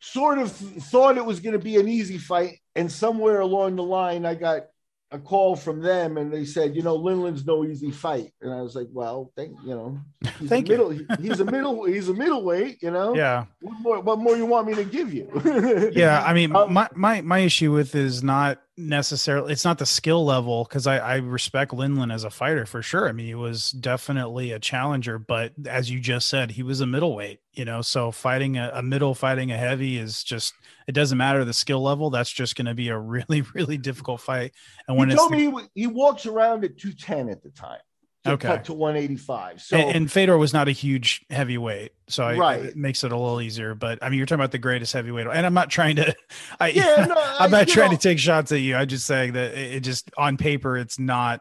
sort 0.00 0.38
of 0.38 0.52
thought 0.52 1.16
it 1.16 1.24
was 1.24 1.40
going 1.40 1.54
to 1.54 1.58
be 1.58 1.76
an 1.76 1.88
easy 1.88 2.18
fight, 2.18 2.58
and 2.74 2.90
somewhere 2.90 3.40
along 3.40 3.76
the 3.76 3.82
line, 3.82 4.26
I 4.26 4.34
got 4.34 4.66
a 5.10 5.18
call 5.18 5.56
from 5.56 5.80
them 5.80 6.18
and 6.18 6.32
they 6.32 6.44
said, 6.44 6.76
you 6.76 6.82
know, 6.82 6.98
Lindland's 6.98 7.46
no 7.46 7.64
easy 7.64 7.90
fight. 7.90 8.32
And 8.42 8.52
I 8.52 8.60
was 8.60 8.74
like, 8.74 8.88
well, 8.92 9.32
thank 9.36 9.56
you 9.64 9.70
know, 9.70 9.98
he's 10.38 10.48
thank 10.48 10.68
a 10.68 10.72
middle, 10.72 10.92
you. 10.92 11.06
he's 11.20 11.40
a 11.40 11.44
middle, 11.44 11.84
he's 11.84 12.08
a 12.08 12.14
middleweight, 12.14 12.82
you 12.82 12.90
know. 12.90 13.14
Yeah. 13.14 13.46
What 13.60 13.80
more, 13.80 14.00
what 14.00 14.18
more 14.18 14.36
you 14.36 14.46
want 14.46 14.66
me 14.66 14.74
to 14.74 14.84
give 14.84 15.12
you? 15.12 15.30
yeah, 15.94 16.22
I 16.22 16.34
mean, 16.34 16.54
um, 16.54 16.72
my 16.72 16.88
my 16.94 17.20
my 17.22 17.38
issue 17.38 17.72
with 17.72 17.94
is 17.94 18.22
not 18.22 18.60
necessarily 18.78 19.52
it's 19.52 19.64
not 19.64 19.78
the 19.78 19.86
skill 19.86 20.24
level 20.24 20.64
because 20.64 20.86
I, 20.86 20.98
I 20.98 21.16
respect 21.16 21.72
Lindland 21.72 22.12
as 22.12 22.24
a 22.24 22.30
fighter 22.30 22.64
for 22.64 22.80
sure. 22.80 23.08
I 23.08 23.12
mean, 23.12 23.26
he 23.26 23.34
was 23.34 23.72
definitely 23.72 24.52
a 24.52 24.60
challenger, 24.60 25.18
but 25.18 25.52
as 25.66 25.90
you 25.90 25.98
just 25.98 26.28
said, 26.28 26.52
he 26.52 26.62
was 26.62 26.80
a 26.80 26.86
middleweight, 26.86 27.40
you 27.52 27.64
know. 27.64 27.82
So 27.82 28.12
fighting 28.12 28.56
a, 28.56 28.70
a 28.74 28.82
middle, 28.82 29.14
fighting 29.14 29.50
a 29.50 29.56
heavy 29.56 29.98
is 29.98 30.22
just 30.22 30.54
it 30.86 30.92
doesn't 30.92 31.18
matter 31.18 31.44
the 31.44 31.52
skill 31.52 31.82
level. 31.82 32.10
That's 32.10 32.30
just 32.30 32.56
going 32.56 32.66
to 32.66 32.74
be 32.74 32.88
a 32.88 32.98
really, 32.98 33.42
really 33.54 33.76
difficult 33.76 34.20
fight. 34.20 34.52
And 34.86 34.96
when 34.96 35.10
he 35.10 35.16
told 35.16 35.32
me 35.32 35.50
he, 35.50 35.82
he 35.82 35.86
walks 35.86 36.24
around 36.24 36.64
at 36.64 36.78
two 36.78 36.92
ten 36.92 37.28
at 37.28 37.42
the 37.42 37.50
time 37.50 37.80
to 38.28 38.34
okay. 38.34 38.48
cut 38.48 38.64
to 38.66 38.74
185. 38.74 39.62
So 39.62 39.76
and, 39.76 39.96
and, 39.96 40.12
Fedor 40.12 40.38
was 40.38 40.52
not 40.52 40.68
a 40.68 40.72
huge 40.72 41.24
heavyweight, 41.30 41.92
so 42.08 42.24
I, 42.24 42.36
right. 42.36 42.64
it 42.64 42.76
makes 42.76 43.04
it 43.04 43.12
a 43.12 43.16
little 43.16 43.40
easier. 43.40 43.74
But 43.74 43.98
I 44.02 44.08
mean, 44.08 44.18
you're 44.18 44.26
talking 44.26 44.40
about 44.40 44.52
the 44.52 44.58
greatest 44.58 44.92
heavyweight, 44.92 45.26
and 45.26 45.46
I'm 45.46 45.54
not 45.54 45.70
trying 45.70 45.96
to. 45.96 46.14
I, 46.60 46.68
yeah, 46.68 47.06
no, 47.06 47.14
I'm 47.38 47.50
not 47.50 47.68
trying 47.68 47.90
know. 47.90 47.96
to 47.96 48.02
take 48.02 48.18
shots 48.18 48.52
at 48.52 48.60
you. 48.60 48.76
I'm 48.76 48.88
just 48.88 49.06
saying 49.06 49.32
that 49.32 49.54
it, 49.54 49.80
just 49.80 50.10
on 50.16 50.36
paper, 50.36 50.76
it's 50.76 50.98
not 50.98 51.40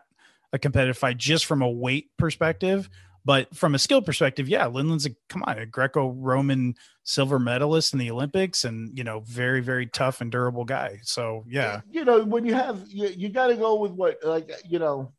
a 0.54 0.60
competitive 0.60 0.98
fight 0.98 1.18
just 1.18 1.46
from 1.46 1.62
a 1.62 1.70
weight 1.70 2.10
perspective. 2.18 2.90
But 3.28 3.54
from 3.54 3.76
a 3.76 3.80
skill 3.80 4.02
perspective, 4.02 4.48
yeah, 4.48 4.68
Lindland's 4.68 5.06
a 5.06 5.10
come 5.28 5.44
on, 5.46 5.60
a 5.60 5.66
Greco-Roman 5.66 6.76
silver 7.04 7.40
medalist 7.40 7.92
in 7.92 8.00
the 8.00 8.10
Olympics, 8.10 8.64
and 8.64 8.98
you 8.98 9.04
know, 9.04 9.20
very, 9.20 9.60
very 9.60 9.86
tough 9.86 10.22
and 10.22 10.32
durable 10.32 10.64
guy. 10.64 11.00
So 11.04 11.44
yeah, 11.46 11.82
you 11.92 12.06
know, 12.06 12.24
when 12.24 12.46
you 12.46 12.54
have 12.54 12.86
you, 12.88 13.10
you 13.10 13.28
got 13.28 13.48
to 13.48 13.56
go 13.56 13.76
with 13.76 13.92
what 13.92 14.20
like 14.24 14.50
you 14.70 14.80
know 14.80 15.12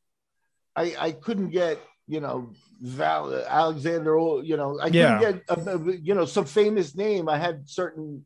I, 0.79 0.95
I 1.07 1.11
couldn't 1.13 1.51
get, 1.51 1.81
you 2.07 2.21
know, 2.21 2.37
Val 2.81 3.35
Alexander, 3.35 4.17
you 4.45 4.57
know, 4.57 4.79
I 4.81 4.87
yeah. 4.87 5.19
couldn't 5.19 5.47
get, 5.47 5.67
a, 5.67 5.77
a, 5.77 5.97
you 5.97 6.15
know, 6.15 6.25
some 6.25 6.45
famous 6.45 6.95
name. 6.95 7.29
I 7.29 7.37
had 7.37 7.69
certain, 7.69 8.25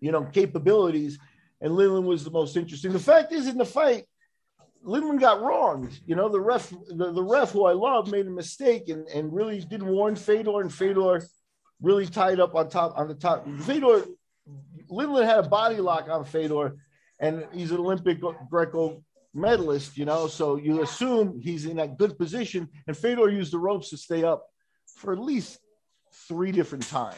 you 0.00 0.12
know, 0.12 0.24
capabilities, 0.24 1.18
and 1.62 1.72
Lindland 1.72 2.04
was 2.04 2.22
the 2.24 2.30
most 2.30 2.56
interesting. 2.56 2.92
The 2.92 2.98
fact 2.98 3.32
is, 3.32 3.46
in 3.46 3.56
the 3.56 3.64
fight, 3.64 4.04
Lindland 4.84 5.20
got 5.20 5.40
wronged. 5.40 5.98
You 6.06 6.16
know, 6.16 6.28
the 6.28 6.40
ref, 6.40 6.70
the, 6.70 7.12
the 7.12 7.22
ref 7.22 7.52
who 7.52 7.64
I 7.64 7.72
love, 7.72 8.10
made 8.10 8.26
a 8.26 8.30
mistake 8.30 8.88
and, 8.90 9.08
and 9.08 9.32
really 9.32 9.60
didn't 9.60 9.88
warn 9.88 10.16
Fedor, 10.16 10.60
and 10.60 10.72
Fedor 10.72 11.26
really 11.80 12.06
tied 12.06 12.40
up 12.40 12.54
on 12.54 12.68
top 12.68 12.92
on 12.96 13.08
the 13.08 13.14
top. 13.14 13.46
Fedor 13.60 14.04
Lindland 14.90 15.24
had 15.24 15.44
a 15.44 15.48
body 15.48 15.76
lock 15.76 16.08
on 16.10 16.24
Fedor, 16.24 16.76
and 17.18 17.46
he's 17.54 17.70
an 17.70 17.78
Olympic 17.78 18.22
uh, 18.22 18.32
Greco 18.50 19.02
medalist, 19.34 19.96
you 19.96 20.04
know. 20.04 20.26
So 20.26 20.56
you 20.56 20.82
assume 20.82 21.40
he's 21.40 21.66
in 21.66 21.78
a 21.78 21.88
good 21.88 22.18
position, 22.18 22.68
and 22.86 22.96
Fedor 22.96 23.30
used 23.30 23.52
the 23.52 23.58
ropes 23.58 23.90
to 23.90 23.96
stay 23.96 24.24
up 24.24 24.46
for 24.96 25.12
at 25.12 25.18
least 25.18 25.58
three 26.28 26.52
different 26.52 26.86
times. 26.88 27.16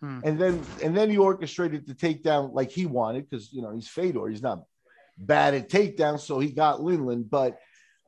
Hmm. 0.00 0.20
And 0.24 0.38
then 0.38 0.62
and 0.82 0.96
then 0.96 1.10
he 1.10 1.18
orchestrated 1.18 1.86
the 1.86 1.94
takedown 1.94 2.52
like 2.52 2.70
he 2.70 2.86
wanted 2.86 3.28
because 3.28 3.52
you 3.52 3.62
know 3.62 3.72
he's 3.72 3.88
Fedor. 3.88 4.28
He's 4.28 4.42
not 4.42 4.64
bad 5.16 5.54
at 5.54 5.68
takedowns, 5.68 6.20
so 6.20 6.38
he 6.40 6.50
got 6.50 6.80
Lindland. 6.80 7.30
But 7.30 7.58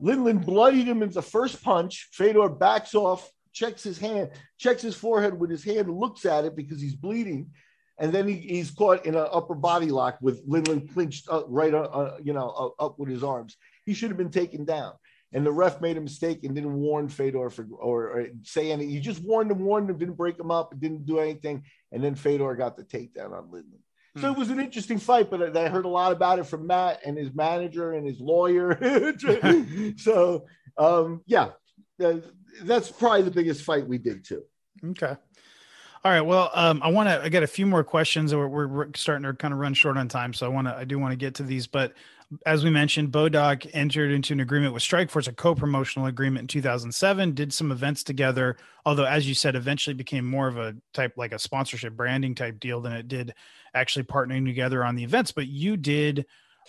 Lindland 0.03 0.45
bloodied 0.45 0.89
him 0.89 1.03
in 1.03 1.11
the 1.11 1.23
first 1.23 1.63
punch. 1.63 2.09
Fedor 2.13 2.49
backs 2.49 2.95
off, 2.95 3.31
checks 3.53 3.83
his 3.83 3.99
hand, 3.99 4.31
checks 4.59 4.83
his 4.83 4.97
forehead 4.97 5.39
with 5.39 5.51
his 5.51 5.65
hand, 5.65 5.89
looks 5.89 6.25
at 6.25 6.45
it 6.45 6.57
because 6.57 6.81
he's 6.81 6.97
bleeding. 6.97 7.51
And 7.99 8.13
then 8.13 8.27
he, 8.27 8.35
he's 8.35 8.71
caught 8.71 9.07
in 9.07 9.15
an 9.15 9.27
upper 9.31 9.55
body 9.55 9.87
lock 9.87 10.19
with 10.21 10.49
Lindland 10.49 10.93
clinched 10.93 11.29
up, 11.29 11.47
right, 11.49 11.73
uh, 11.73 11.83
uh 11.83 12.17
you 12.23 12.33
know, 12.33 12.75
uh, 12.81 12.85
up 12.85 12.99
with 12.99 13.09
his 13.09 13.23
arms. 13.23 13.57
He 13.85 13.95
should 13.95 14.11
have 14.11 14.19
been 14.19 14.31
taken 14.31 14.65
down 14.65 14.95
and 15.35 15.45
the 15.45 15.53
ref 15.53 15.81
made 15.81 15.97
a 15.97 16.01
mistake 16.01 16.45
and 16.45 16.55
didn't 16.55 16.73
warn 16.73 17.09
Fedor 17.09 17.51
for 17.51 17.67
or, 17.79 18.09
or 18.09 18.27
say 18.45 18.71
anything. 18.71 18.91
He 18.91 19.01
just 19.01 19.23
warned 19.23 19.51
him, 19.51 19.65
warned 19.65 19.91
him, 19.91 19.99
didn't 19.99 20.15
break 20.15 20.39
him 20.39 20.53
up, 20.53 20.73
didn't 20.79 21.07
do 21.07 21.19
anything, 21.19 21.65
and 21.93 22.03
then 22.03 22.15
Fedor 22.15 22.55
got 22.55 22.77
the 22.77 22.85
takedown 22.85 23.33
on 23.33 23.49
Lindland. 23.49 23.83
Hmm. 24.15 24.21
So 24.21 24.31
it 24.31 24.39
was 24.39 24.51
an 24.51 24.61
interesting 24.61 24.99
fight, 24.99 25.31
but 25.31 25.57
I 25.57 25.69
heard 25.69 25.87
a 25.87 25.89
lot 25.89 26.13
about 26.13 26.39
it 26.39 26.47
from 26.47 26.69
Matt 26.69 27.01
and 27.05 27.19
his 27.19 27.35
manager 27.35 27.95
and 27.95 28.07
his 28.07 28.21
lawyer. 28.21 28.79
so 29.97 30.47
um, 30.79 31.23
yeah, 31.27 31.51
that's 31.99 32.91
probably 32.93 33.23
the 33.23 33.33
biggest 33.33 33.65
fight 33.65 33.89
we 33.89 33.99
did 33.99 34.25
too. 34.25 34.43
Okay. 34.85 35.17
All 36.05 36.13
right. 36.13 36.21
Well, 36.21 36.51
um, 36.53 36.83
I 36.83 36.89
want 36.89 37.09
to. 37.09 37.23
I 37.23 37.31
got 37.31 37.43
a 37.43 37.47
few 37.47 37.65
more 37.65 37.83
questions. 37.83 38.35
We're, 38.35 38.47
we're 38.47 38.89
starting 38.95 39.23
to 39.25 39.33
kind 39.33 39.55
of 39.55 39.61
run 39.61 39.73
short 39.73 39.97
on 39.97 40.07
time, 40.07 40.35
so 40.35 40.45
I 40.45 40.51
want 40.51 40.69
to. 40.69 40.77
I 40.77 40.85
do 40.85 40.99
want 40.99 41.13
to 41.13 41.17
get 41.17 41.35
to 41.37 41.43
these, 41.43 41.67
but 41.67 41.95
as 42.45 42.63
we 42.63 42.69
mentioned, 42.69 43.11
Bodog 43.11 43.69
entered 43.73 44.11
into 44.11 44.35
an 44.35 44.41
agreement 44.41 44.75
with 44.75 44.83
Strikeforce, 44.83 45.29
a 45.29 45.33
co-promotional 45.33 46.07
agreement 46.07 46.43
in 46.43 46.49
2007. 46.49 47.33
Did 47.33 47.55
some 47.55 47.73
events 47.73 48.03
together, 48.03 48.59
although, 48.85 49.05
as 49.05 49.27
you 49.27 49.35
said, 49.35 49.57
eventually 49.57 49.95
became 49.95 50.27
more 50.27 50.47
of 50.47 50.59
a 50.59 50.75
type 50.93 51.15
like 51.17 51.33
a 51.33 51.39
sponsorship 51.39 51.95
branding 51.95 52.35
type 52.35 52.61
deal 52.61 52.83
than 52.83 52.93
it 52.93 53.09
did 53.09 53.33
actually 53.73 54.05
partnering 54.05 54.45
together 54.45 54.85
on 54.85 54.97
the 54.97 55.05
events. 55.05 55.33
But 55.33 55.47
you 55.47 55.79
did 55.79 56.27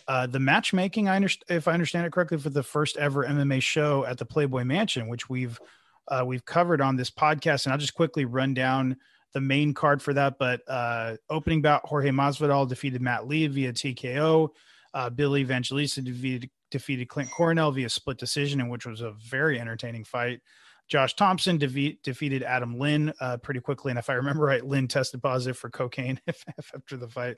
uh, 0.08 0.28
the 0.28 0.40
matchmaking. 0.40 1.10
I 1.10 1.18
understand, 1.18 1.58
if 1.58 1.68
I 1.68 1.74
understand 1.74 2.06
it 2.06 2.14
correctly, 2.14 2.38
for 2.38 2.52
the 2.52 2.64
first 2.64 2.96
ever 2.96 3.26
MMA 3.26 3.62
show 3.62 4.06
at 4.06 4.18
the 4.18 4.26
Playboy 4.26 4.64
Mansion, 4.64 5.10
which 5.10 5.30
we've 5.30 5.60
uh, 6.08 6.24
we've 6.26 6.46
covered 6.46 6.80
on 6.80 6.96
this 6.96 7.12
podcast, 7.12 7.66
and 7.66 7.74
I'll 7.74 7.80
just 7.80 7.96
quickly 7.96 8.24
run 8.24 8.54
down 8.54 8.96
the 9.34 9.42
main 9.42 9.74
card 9.74 10.02
for 10.02 10.14
that. 10.14 10.38
But 10.40 10.62
uh, 10.68 11.18
opening 11.30 11.62
bout, 11.62 11.86
Jorge 11.86 12.10
Masvidal 12.10 12.68
defeated 12.68 13.02
Matt 13.02 13.28
Lee 13.28 13.48
via 13.48 13.74
TKO. 13.74 14.50
Uh, 14.94 15.10
Billy 15.10 15.42
Evangelista 15.42 16.02
defeated, 16.02 16.50
defeated 16.72 17.10
Clint 17.10 17.30
Coronel 17.30 17.72
via 17.72 17.90
split 17.90 18.18
decision, 18.18 18.62
in 18.62 18.70
which 18.70 18.86
was 18.86 19.02
a 19.02 19.12
very 19.12 19.60
entertaining 19.60 20.04
fight. 20.04 20.42
Josh 20.88 21.16
Thomson 21.16 21.58
defeat, 21.58 22.04
defeated 22.04 22.44
Adam 22.44 22.78
Lynn 22.78 23.12
uh, 23.20 23.38
pretty 23.38 23.60
quickly, 23.60 23.90
and 23.90 23.98
if 23.98 24.10
I 24.10 24.14
remember 24.14 24.44
right, 24.44 24.64
Lynn 24.64 24.88
tested 24.88 25.22
positive 25.22 25.58
for 25.58 25.70
cocaine 25.70 26.20
after 26.76 26.96
the 26.96 27.08
fight. 27.08 27.38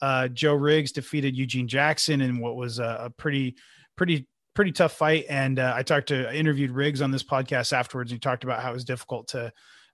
Uh, 0.00 0.28
Joe 0.28 0.54
Riggs 0.54 0.92
defeated 0.92 1.36
Eugene 1.36 1.68
Jackson 1.68 2.20
in 2.20 2.38
what 2.38 2.56
was 2.56 2.78
a, 2.78 3.04
a 3.04 3.10
pretty, 3.10 3.56
pretty, 3.96 4.26
pretty 4.54 4.72
tough 4.72 4.92
fight. 4.92 5.24
And 5.28 5.58
uh, 5.58 5.72
I 5.74 5.82
talked 5.82 6.08
to 6.08 6.28
I 6.28 6.34
interviewed 6.34 6.72
Riggs 6.72 7.00
on 7.00 7.12
this 7.12 7.22
podcast 7.22 7.72
afterwards. 7.72 8.10
And 8.10 8.16
he 8.16 8.20
talked 8.20 8.44
about 8.44 8.62
how 8.62 8.70
it 8.70 8.74
was 8.74 8.84
difficult 8.84 9.28
to 9.28 9.52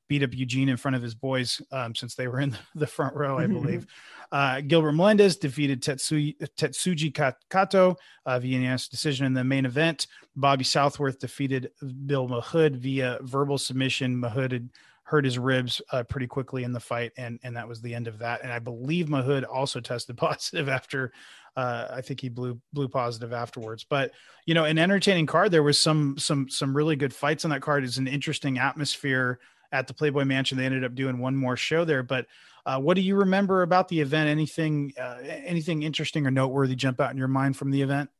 beat 0.08 0.22
up 0.22 0.34
Eugene 0.34 0.68
in 0.68 0.76
front 0.76 0.96
of 0.96 1.02
his 1.02 1.14
boys 1.14 1.60
um, 1.70 1.94
since 1.94 2.14
they 2.14 2.28
were 2.28 2.40
in 2.40 2.56
the 2.74 2.86
front 2.86 3.14
row, 3.14 3.38
I 3.38 3.46
believe. 3.46 3.86
uh, 4.32 4.60
Gilbert 4.60 4.92
Melendez 4.92 5.36
defeated 5.36 5.82
Tetsuji, 5.82 6.36
Tetsuji 6.56 7.34
Kato 7.50 7.96
uh, 8.26 8.38
via 8.38 8.52
unanimous 8.52 8.88
decision 8.88 9.26
in 9.26 9.34
the 9.34 9.44
main 9.44 9.66
event. 9.66 10.06
Bobby 10.36 10.64
Southworth 10.64 11.18
defeated 11.18 11.70
Bill 12.06 12.28
Mahood 12.28 12.76
via 12.76 13.18
verbal 13.22 13.58
submission. 13.58 14.16
Mahood 14.16 14.52
had 14.52 14.68
hurt 15.08 15.24
his 15.24 15.38
ribs 15.38 15.80
uh, 15.92 16.02
pretty 16.02 16.26
quickly 16.26 16.64
in 16.64 16.72
the 16.72 16.80
fight, 16.80 17.12
and 17.16 17.40
and 17.42 17.56
that 17.56 17.66
was 17.66 17.80
the 17.80 17.94
end 17.94 18.08
of 18.08 18.18
that. 18.18 18.42
And 18.42 18.52
I 18.52 18.58
believe 18.58 19.06
Mahood 19.06 19.44
also 19.50 19.80
tested 19.80 20.16
positive 20.16 20.68
after. 20.68 21.12
Uh, 21.56 21.88
I 21.90 22.02
think 22.02 22.20
he 22.20 22.28
blew 22.28 22.60
blew 22.72 22.88
positive 22.88 23.32
afterwards. 23.32 23.84
But 23.88 24.12
you 24.46 24.54
know, 24.54 24.64
an 24.64 24.78
entertaining 24.78 25.26
card. 25.26 25.50
There 25.50 25.62
was 25.62 25.78
some 25.78 26.16
some 26.18 26.48
some 26.48 26.76
really 26.76 26.94
good 26.94 27.12
fights 27.12 27.44
on 27.44 27.50
that 27.50 27.62
card. 27.62 27.84
It's 27.84 27.96
an 27.96 28.06
interesting 28.06 28.58
atmosphere 28.58 29.40
at 29.72 29.86
the 29.86 29.94
Playboy 29.94 30.24
Mansion. 30.24 30.58
They 30.58 30.66
ended 30.66 30.84
up 30.84 30.94
doing 30.94 31.18
one 31.18 31.36
more 31.36 31.56
show 31.56 31.84
there. 31.84 32.02
But 32.02 32.26
uh, 32.66 32.80
what 32.80 32.94
do 32.94 33.00
you 33.00 33.16
remember 33.16 33.62
about 33.62 33.88
the 33.88 34.00
event? 34.00 34.28
Anything 34.28 34.92
uh, 35.00 35.18
anything 35.22 35.82
interesting 35.82 36.26
or 36.26 36.30
noteworthy 36.30 36.74
jump 36.74 37.00
out 37.00 37.10
in 37.10 37.16
your 37.16 37.28
mind 37.28 37.56
from 37.56 37.70
the 37.70 37.82
event? 37.82 38.10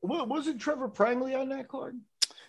Well, 0.00 0.26
wasn't 0.26 0.60
Trevor 0.60 0.88
Prangley 0.88 1.34
on 1.34 1.48
that 1.50 1.68
card? 1.68 1.98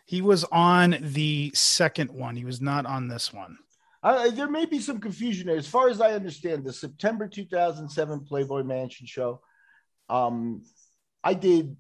He 0.06 0.22
was 0.22 0.44
on 0.46 0.98
the 1.02 1.52
second 1.54 2.12
one. 2.12 2.36
He 2.36 2.46
was 2.46 2.62
not 2.62 2.86
on 2.86 3.08
this 3.08 3.34
one. 3.34 3.58
Uh, 4.02 4.30
there 4.30 4.50
may 4.50 4.66
be 4.66 4.80
some 4.80 5.00
confusion 5.00 5.48
there. 5.48 5.58
As 5.58 5.68
far 5.68 5.90
as 5.90 6.00
I 6.00 6.14
understand, 6.14 6.64
the 6.64 6.72
September 6.72 7.28
2007 7.28 8.22
Playboy 8.22 8.64
Mansion 8.64 9.06
show, 9.06 9.42
um, 10.08 10.64
I 11.24 11.34
did 11.34 11.76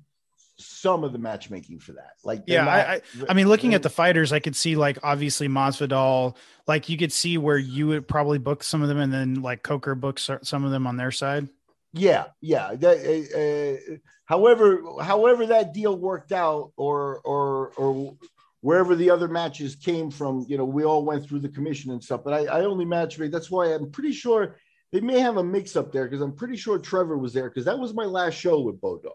some 0.59 1.03
of 1.03 1.13
the 1.13 1.19
matchmaking 1.19 1.79
for 1.79 1.93
that. 1.93 2.13
Like, 2.23 2.43
yeah, 2.47 2.65
not, 2.65 2.73
I, 2.73 2.93
I, 2.93 3.01
I, 3.29 3.33
mean, 3.33 3.47
looking 3.47 3.73
at 3.73 3.83
the 3.83 3.89
fighters, 3.89 4.33
I 4.33 4.39
could 4.39 4.55
see 4.55 4.75
like 4.75 4.97
obviously 5.03 5.47
Masvidal, 5.47 6.35
like 6.67 6.89
you 6.89 6.97
could 6.97 7.11
see 7.11 7.37
where 7.37 7.57
you 7.57 7.87
would 7.87 8.07
probably 8.07 8.37
book 8.37 8.63
some 8.63 8.81
of 8.81 8.87
them, 8.87 8.99
and 8.99 9.11
then 9.11 9.41
like 9.41 9.63
Coker 9.63 9.95
books 9.95 10.29
some 10.41 10.63
of 10.63 10.71
them 10.71 10.85
on 10.85 10.97
their 10.97 11.11
side. 11.11 11.47
Yeah, 11.93 12.25
yeah. 12.41 12.75
That, 12.75 13.79
uh, 13.89 13.93
uh, 13.93 13.97
however, 14.25 14.81
however 15.01 15.47
that 15.47 15.73
deal 15.73 15.97
worked 15.97 16.31
out, 16.31 16.71
or 16.77 17.19
or 17.23 17.71
or 17.77 18.15
wherever 18.61 18.95
the 18.95 19.09
other 19.09 19.27
matches 19.27 19.75
came 19.75 20.11
from, 20.11 20.45
you 20.49 20.57
know, 20.57 20.65
we 20.65 20.83
all 20.83 21.05
went 21.05 21.25
through 21.25 21.39
the 21.39 21.49
commission 21.49 21.91
and 21.91 22.03
stuff. 22.03 22.23
But 22.23 22.33
I, 22.33 22.59
I 22.59 22.65
only 22.65 22.85
matchmade. 22.85 23.31
That's 23.31 23.49
why 23.49 23.67
I'm 23.67 23.89
pretty 23.89 24.11
sure 24.11 24.57
they 24.91 25.01
may 25.01 25.19
have 25.19 25.37
a 25.37 25.43
mix 25.43 25.75
up 25.75 25.91
there 25.91 26.05
because 26.05 26.21
I'm 26.21 26.33
pretty 26.33 26.57
sure 26.57 26.77
Trevor 26.79 27.17
was 27.17 27.33
there 27.33 27.49
because 27.49 27.65
that 27.65 27.79
was 27.79 27.93
my 27.93 28.05
last 28.05 28.33
show 28.33 28.59
with 28.59 28.81
Bodog. 28.81 29.11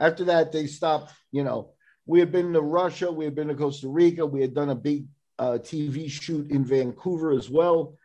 After 0.00 0.24
that, 0.24 0.50
they 0.50 0.66
stopped. 0.66 1.12
You 1.30 1.44
know, 1.44 1.74
we 2.06 2.18
had 2.18 2.32
been 2.32 2.52
to 2.54 2.60
Russia, 2.60 3.12
we 3.12 3.24
had 3.24 3.36
been 3.36 3.48
to 3.48 3.54
Costa 3.54 3.88
Rica, 3.88 4.26
we 4.26 4.40
had 4.40 4.54
done 4.54 4.70
a 4.70 4.74
big 4.74 5.06
uh, 5.38 5.58
TV 5.62 6.10
shoot 6.10 6.50
in 6.50 6.64
Vancouver 6.64 7.30
as 7.30 7.48
well, 7.48 7.96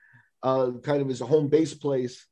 uh, 0.44 0.72
kind 0.84 1.02
of 1.02 1.10
as 1.10 1.22
a 1.22 1.26
home 1.26 1.48
base 1.48 1.74
place. 1.74 2.26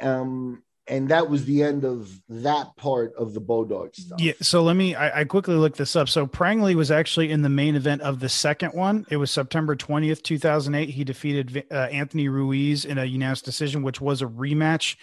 Um, 0.00 0.62
and 0.86 1.08
that 1.08 1.30
was 1.30 1.44
the 1.44 1.62
end 1.62 1.84
of 1.84 2.10
that 2.28 2.76
part 2.76 3.14
of 3.16 3.32
the 3.32 3.40
Bodog 3.40 3.94
stuff. 3.94 4.20
Yeah. 4.20 4.32
So 4.42 4.62
let 4.62 4.76
me, 4.76 4.94
I, 4.94 5.20
I, 5.20 5.24
quickly 5.24 5.54
looked 5.54 5.78
this 5.78 5.96
up. 5.96 6.10
So 6.10 6.26
Prangley 6.26 6.74
was 6.74 6.90
actually 6.90 7.30
in 7.30 7.40
the 7.40 7.48
main 7.48 7.74
event 7.74 8.02
of 8.02 8.20
the 8.20 8.28
second 8.28 8.74
one. 8.74 9.06
It 9.10 9.16
was 9.16 9.30
September 9.30 9.76
20th, 9.76 10.22
2008. 10.22 10.90
He 10.90 11.04
defeated 11.04 11.64
uh, 11.70 11.74
Anthony 11.74 12.28
Ruiz 12.28 12.84
in 12.84 12.98
a 12.98 13.04
unanimous 13.04 13.40
decision, 13.40 13.82
which 13.82 14.00
was 14.00 14.20
a 14.20 14.26
rematch 14.26 14.96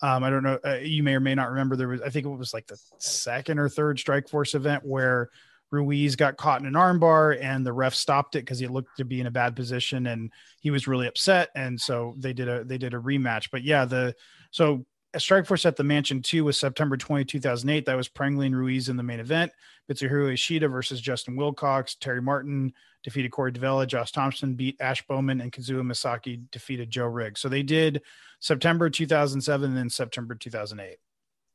um, 0.00 0.22
I 0.22 0.30
don't 0.30 0.42
know. 0.42 0.58
Uh, 0.64 0.76
you 0.76 1.02
may 1.02 1.14
or 1.14 1.20
may 1.20 1.34
not 1.34 1.50
remember 1.50 1.76
there 1.76 1.88
was, 1.88 2.00
I 2.02 2.10
think 2.10 2.26
it 2.26 2.30
was 2.30 2.54
like 2.54 2.66
the 2.66 2.78
second 2.98 3.58
or 3.58 3.68
third 3.68 3.98
Strikeforce 3.98 4.54
event 4.54 4.84
where 4.84 5.30
Ruiz 5.70 6.16
got 6.16 6.36
caught 6.36 6.60
in 6.60 6.66
an 6.66 6.74
armbar 6.74 7.38
and 7.42 7.66
the 7.66 7.72
ref 7.72 7.94
stopped 7.94 8.36
it 8.36 8.40
because 8.40 8.58
he 8.58 8.66
looked 8.68 8.96
to 8.96 9.04
be 9.04 9.20
in 9.20 9.26
a 9.26 9.30
bad 9.30 9.54
position 9.54 10.06
and 10.06 10.32
he 10.60 10.70
was 10.70 10.86
really 10.86 11.06
upset. 11.06 11.50
And 11.54 11.80
so 11.80 12.14
they 12.16 12.32
did 12.32 12.48
a, 12.48 12.64
they 12.64 12.78
did 12.78 12.94
a 12.94 12.98
rematch, 12.98 13.48
but 13.50 13.62
yeah, 13.62 13.84
the, 13.84 14.14
so 14.50 14.86
Strikeforce 15.14 15.64
at 15.64 15.76
the 15.76 15.84
Mansion 15.84 16.20
2 16.20 16.44
was 16.44 16.58
September 16.58 16.96
20, 16.96 17.24
2008. 17.24 17.86
That 17.86 17.96
was 17.96 18.08
Prangley 18.08 18.46
and 18.46 18.56
Ruiz 18.56 18.88
in 18.88 18.96
the 18.96 19.02
main 19.02 19.20
event. 19.20 19.52
Mitsuhiro 19.90 20.32
Ishida 20.32 20.68
versus 20.68 21.00
Justin 21.00 21.34
Wilcox. 21.34 21.94
Terry 21.94 22.20
Martin 22.20 22.74
defeated 23.02 23.30
Corey 23.30 23.52
Devella. 23.52 23.86
Josh 23.86 24.12
Thomson 24.12 24.54
beat 24.54 24.76
Ash 24.80 25.06
Bowman, 25.06 25.40
and 25.40 25.50
Kazuo 25.50 25.82
Misaki 25.82 26.42
defeated 26.50 26.90
Joe 26.90 27.06
Riggs. 27.06 27.40
So 27.40 27.48
they 27.48 27.62
did 27.62 28.02
September 28.40 28.90
2007 28.90 29.70
and 29.70 29.76
then 29.76 29.88
September 29.88 30.34
2008. 30.34 30.98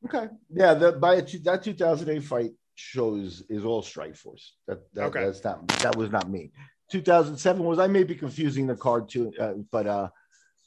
Okay. 0.06 0.34
Yeah. 0.50 0.74
The, 0.74 0.94
by 0.94 1.16
a, 1.16 1.22
that 1.22 1.64
2008 1.64 2.24
fight 2.24 2.52
shows 2.76 3.44
is 3.50 3.66
all 3.66 3.84
Strikeforce. 3.84 4.52
That, 4.68 4.80
that 4.94 5.06
okay. 5.06 5.26
that's 5.26 5.44
not 5.44 5.68
that 5.68 5.96
was 5.96 6.10
not 6.10 6.30
me. 6.30 6.52
2007 6.92 7.64
was 7.64 7.80
I 7.80 7.88
may 7.88 8.04
be 8.04 8.16
confusing 8.16 8.68
the 8.68 8.76
card 8.76 9.10
too, 9.10 9.32
uh, 9.40 9.54
but 9.72 9.88
uh, 9.88 10.10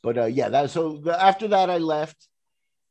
but 0.03 0.19
uh, 0.19 0.25
yeah. 0.27 0.49
That 0.49 0.71
so 0.71 0.99
the, 0.99 1.21
after 1.21 1.49
that 1.49 1.69
I 1.69 1.79
left 1.79 2.29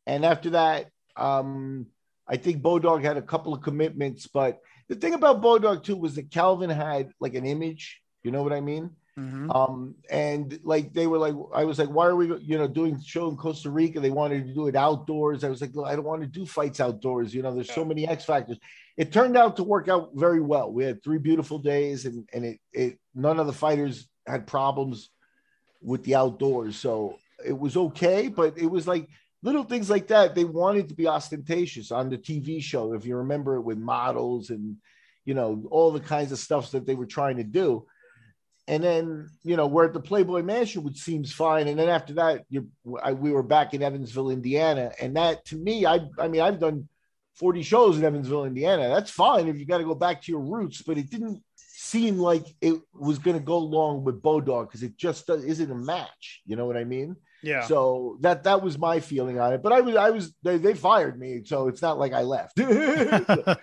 and 0.05 0.25
after 0.25 0.51
that, 0.51 0.89
um, 1.15 1.87
I 2.27 2.37
think 2.37 2.61
Bodog 2.61 3.03
had 3.03 3.17
a 3.17 3.21
couple 3.21 3.53
of 3.53 3.61
commitments. 3.61 4.27
But 4.27 4.59
the 4.87 4.95
thing 4.95 5.13
about 5.13 5.41
Bodog 5.41 5.83
too 5.83 5.97
was 5.97 6.15
that 6.15 6.31
Calvin 6.31 6.69
had 6.69 7.11
like 7.19 7.35
an 7.35 7.45
image. 7.45 8.01
You 8.23 8.31
know 8.31 8.43
what 8.43 8.53
I 8.53 8.61
mean? 8.61 8.91
Mm-hmm. 9.17 9.49
Um, 9.51 9.95
and 10.09 10.59
like 10.63 10.91
they 10.93 11.07
were 11.07 11.17
like, 11.17 11.35
I 11.53 11.63
was 11.63 11.79
like, 11.79 11.89
why 11.89 12.07
are 12.07 12.15
we, 12.15 12.27
you 12.39 12.57
know, 12.57 12.67
doing 12.67 12.99
show 13.01 13.29
in 13.29 13.37
Costa 13.37 13.69
Rica? 13.69 13.99
They 14.01 14.09
wanted 14.09 14.45
to 14.45 14.53
do 14.53 14.67
it 14.67 14.75
outdoors. 14.75 15.43
I 15.43 15.49
was 15.49 15.61
like, 15.61 15.71
I 15.85 15.95
don't 15.95 16.03
want 16.03 16.21
to 16.21 16.27
do 16.27 16.45
fights 16.45 16.81
outdoors. 16.81 17.33
You 17.33 17.41
know, 17.41 17.53
there's 17.53 17.71
so 17.71 17.85
many 17.85 18.07
X 18.07 18.25
factors. 18.25 18.57
It 18.97 19.13
turned 19.13 19.37
out 19.37 19.55
to 19.57 19.63
work 19.63 19.87
out 19.87 20.11
very 20.15 20.41
well. 20.41 20.71
We 20.71 20.83
had 20.83 21.01
three 21.01 21.17
beautiful 21.17 21.59
days, 21.59 22.05
and 22.05 22.27
and 22.33 22.45
it 22.45 22.59
it 22.73 22.99
none 23.13 23.39
of 23.39 23.47
the 23.47 23.53
fighters 23.53 24.07
had 24.27 24.47
problems 24.47 25.09
with 25.81 26.03
the 26.03 26.15
outdoors, 26.15 26.75
so 26.75 27.17
it 27.45 27.57
was 27.57 27.77
okay. 27.77 28.27
But 28.27 28.57
it 28.57 28.67
was 28.67 28.85
like 28.87 29.07
little 29.45 29.63
things 29.63 29.91
like 29.91 30.07
that. 30.07 30.33
They 30.33 30.43
wanted 30.43 30.89
to 30.89 30.95
be 30.95 31.07
ostentatious 31.07 31.91
on 31.91 32.09
the 32.09 32.17
TV 32.17 32.61
show, 32.61 32.93
if 32.93 33.05
you 33.05 33.17
remember 33.17 33.55
it 33.55 33.61
with 33.61 33.77
models 33.77 34.49
and 34.49 34.77
you 35.23 35.35
know 35.35 35.63
all 35.69 35.91
the 35.91 35.99
kinds 35.99 36.31
of 36.31 36.39
stuff 36.39 36.71
that 36.71 36.85
they 36.85 36.95
were 36.95 37.05
trying 37.05 37.37
to 37.37 37.43
do. 37.43 37.85
And 38.67 38.83
then 38.83 39.29
you 39.43 39.55
know 39.55 39.67
we're 39.67 39.85
at 39.85 39.93
the 39.93 39.99
Playboy 39.99 40.41
Mansion, 40.41 40.83
which 40.83 40.97
seems 40.97 41.31
fine. 41.31 41.67
And 41.67 41.77
then 41.77 41.89
after 41.89 42.13
that, 42.15 42.45
you, 42.49 42.67
we 42.83 43.31
were 43.31 43.43
back 43.43 43.75
in 43.75 43.83
Evansville, 43.83 44.31
Indiana, 44.31 44.91
and 44.99 45.15
that 45.15 45.45
to 45.45 45.55
me, 45.55 45.85
I 45.85 45.99
I 46.17 46.27
mean 46.27 46.41
I've 46.41 46.59
done 46.59 46.89
40 47.35 47.61
shows 47.61 47.97
in 47.99 48.03
Evansville, 48.03 48.45
Indiana. 48.45 48.87
That's 48.87 49.11
fine 49.11 49.47
if 49.47 49.59
you 49.59 49.65
got 49.67 49.77
to 49.77 49.83
go 49.83 49.95
back 49.95 50.23
to 50.23 50.31
your 50.31 50.41
roots, 50.41 50.81
but 50.81 50.97
it 50.97 51.11
didn't 51.11 51.43
seem 51.55 52.17
like 52.17 52.45
it 52.61 52.79
was 52.93 53.19
going 53.19 53.37
to 53.37 53.43
go 53.43 53.57
along 53.57 54.03
with 54.05 54.23
Bodog 54.23 54.67
because 54.67 54.81
it 54.81 54.97
just 54.97 55.29
isn't 55.29 55.71
a 55.71 55.75
match. 55.75 56.41
You 56.45 56.55
know 56.55 56.65
what 56.65 56.77
I 56.77 56.85
mean? 56.85 57.15
Yeah. 57.45 57.65
So 57.65 58.17
that 58.21 58.43
that 58.43 58.61
was 58.61 58.77
my 58.77 58.99
feeling 58.99 59.39
on 59.39 59.53
it. 59.53 59.61
But 59.61 59.71
I 59.71 59.81
was 59.81 59.95
I 59.95 60.09
was 60.09 60.33
they, 60.43 60.57
they 60.57 60.73
fired 60.73 61.19
me, 61.19 61.43
so 61.45 61.67
it's 61.67 61.81
not 61.81 61.99
like 61.99 62.13
I 62.13 62.23
left. 62.23 62.59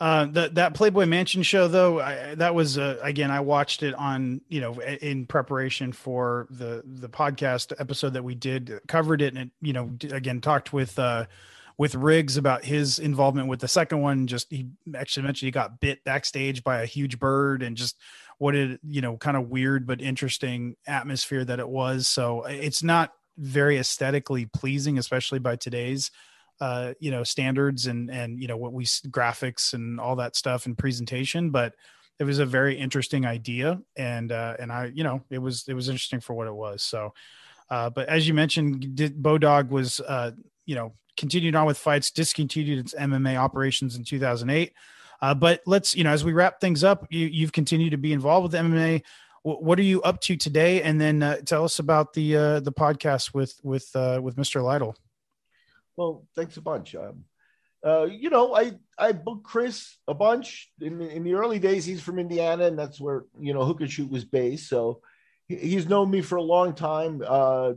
Uh, 0.00 0.26
that 0.26 0.56
that 0.56 0.74
Playboy 0.74 1.06
Mansion 1.06 1.44
show, 1.44 1.68
though, 1.68 2.00
I, 2.00 2.34
that 2.34 2.52
was 2.52 2.76
uh, 2.76 2.98
again. 3.00 3.30
I 3.30 3.38
watched 3.40 3.84
it 3.84 3.94
on 3.94 4.40
you 4.48 4.60
know 4.60 4.80
in 4.80 5.24
preparation 5.24 5.92
for 5.92 6.48
the 6.50 6.82
the 6.84 7.08
podcast 7.08 7.72
episode 7.78 8.14
that 8.14 8.24
we 8.24 8.34
did, 8.34 8.80
covered 8.88 9.22
it, 9.22 9.34
and 9.34 9.38
it, 9.38 9.50
you 9.62 9.72
know 9.72 9.92
again 10.10 10.40
talked 10.40 10.72
with 10.72 10.98
uh, 10.98 11.26
with 11.78 11.94
Riggs 11.94 12.36
about 12.36 12.64
his 12.64 12.98
involvement 12.98 13.46
with 13.46 13.60
the 13.60 13.68
second 13.68 14.00
one. 14.00 14.26
Just 14.26 14.50
he 14.50 14.66
actually 14.96 15.22
mentioned 15.22 15.46
he 15.46 15.52
got 15.52 15.78
bit 15.78 16.02
backstage 16.02 16.64
by 16.64 16.82
a 16.82 16.86
huge 16.86 17.20
bird, 17.20 17.62
and 17.62 17.76
just 17.76 17.96
what 18.38 18.54
it 18.54 18.80
you 18.86 19.00
know 19.00 19.16
kind 19.16 19.36
of 19.36 19.48
weird 19.48 19.86
but 19.86 20.00
interesting 20.00 20.76
atmosphere 20.86 21.44
that 21.44 21.60
it 21.60 21.68
was. 21.68 22.08
So 22.08 22.42
it's 22.44 22.82
not 22.82 23.12
very 23.36 23.78
aesthetically 23.78 24.46
pleasing, 24.46 24.98
especially 24.98 25.38
by 25.38 25.56
today's 25.56 26.10
uh 26.60 26.92
you 27.00 27.10
know 27.10 27.24
standards 27.24 27.86
and 27.86 28.10
and 28.10 28.40
you 28.40 28.46
know 28.46 28.56
what 28.56 28.72
we 28.72 28.84
graphics 28.84 29.74
and 29.74 29.98
all 29.98 30.16
that 30.16 30.36
stuff 30.36 30.66
and 30.66 30.78
presentation 30.78 31.50
but 31.50 31.74
it 32.20 32.24
was 32.24 32.38
a 32.38 32.46
very 32.46 32.78
interesting 32.78 33.26
idea 33.26 33.80
and 33.96 34.30
uh 34.30 34.54
and 34.60 34.70
i 34.70 34.86
you 34.94 35.02
know 35.02 35.20
it 35.30 35.38
was 35.38 35.64
it 35.66 35.74
was 35.74 35.88
interesting 35.88 36.20
for 36.20 36.34
what 36.34 36.46
it 36.46 36.54
was 36.54 36.80
so 36.82 37.12
uh 37.70 37.90
but 37.90 38.08
as 38.08 38.28
you 38.28 38.34
mentioned 38.34 38.94
did 38.94 39.20
bodog 39.20 39.68
was 39.68 40.00
uh 40.00 40.30
you 40.64 40.76
know 40.76 40.92
continued 41.16 41.56
on 41.56 41.66
with 41.66 41.78
fights 41.78 42.10
discontinued 42.10 42.78
its 42.78 42.94
mma 42.94 43.36
operations 43.36 43.96
in 43.96 44.04
2008 44.04 44.72
uh 45.24 45.34
but 45.34 45.60
let's 45.66 45.96
you 45.96 46.04
know 46.04 46.10
as 46.10 46.24
we 46.24 46.32
wrap 46.32 46.60
things 46.60 46.84
up 46.84 47.06
you 47.10 47.26
you've 47.26 47.52
continued 47.52 47.90
to 47.90 47.98
be 47.98 48.12
involved 48.12 48.52
with 48.52 48.60
mma 48.60 49.02
what 49.42 49.78
are 49.78 49.82
you 49.82 50.00
up 50.02 50.20
to 50.20 50.36
today 50.36 50.82
and 50.82 50.98
then 50.98 51.22
uh, 51.22 51.36
tell 51.44 51.64
us 51.64 51.78
about 51.78 52.14
the 52.14 52.36
uh 52.36 52.60
the 52.60 52.72
podcast 52.72 53.34
with 53.34 53.58
with 53.62 53.88
uh 53.94 54.18
with 54.22 54.36
mr 54.36 54.62
lytle 54.62 54.96
well, 55.96 56.26
thanks 56.34 56.56
a 56.56 56.60
bunch. 56.60 56.94
Um, 56.94 57.24
uh, 57.84 58.04
you 58.04 58.30
know, 58.30 58.54
I 58.54 58.72
I 58.98 59.12
booked 59.12 59.44
Chris 59.44 59.96
a 60.08 60.14
bunch 60.14 60.72
in 60.80 61.00
in 61.00 61.24
the 61.24 61.34
early 61.34 61.58
days. 61.58 61.84
He's 61.84 62.02
from 62.02 62.18
Indiana, 62.18 62.64
and 62.66 62.78
that's 62.78 63.00
where 63.00 63.24
you 63.38 63.54
know 63.54 63.64
Hook 63.64 63.80
and 63.80 63.90
Shoot 63.90 64.10
was 64.10 64.24
based. 64.24 64.68
So 64.68 65.00
he's 65.48 65.88
known 65.88 66.10
me 66.10 66.22
for 66.22 66.36
a 66.36 66.42
long 66.42 66.74
time. 66.74 67.22
Uh, 67.26 67.74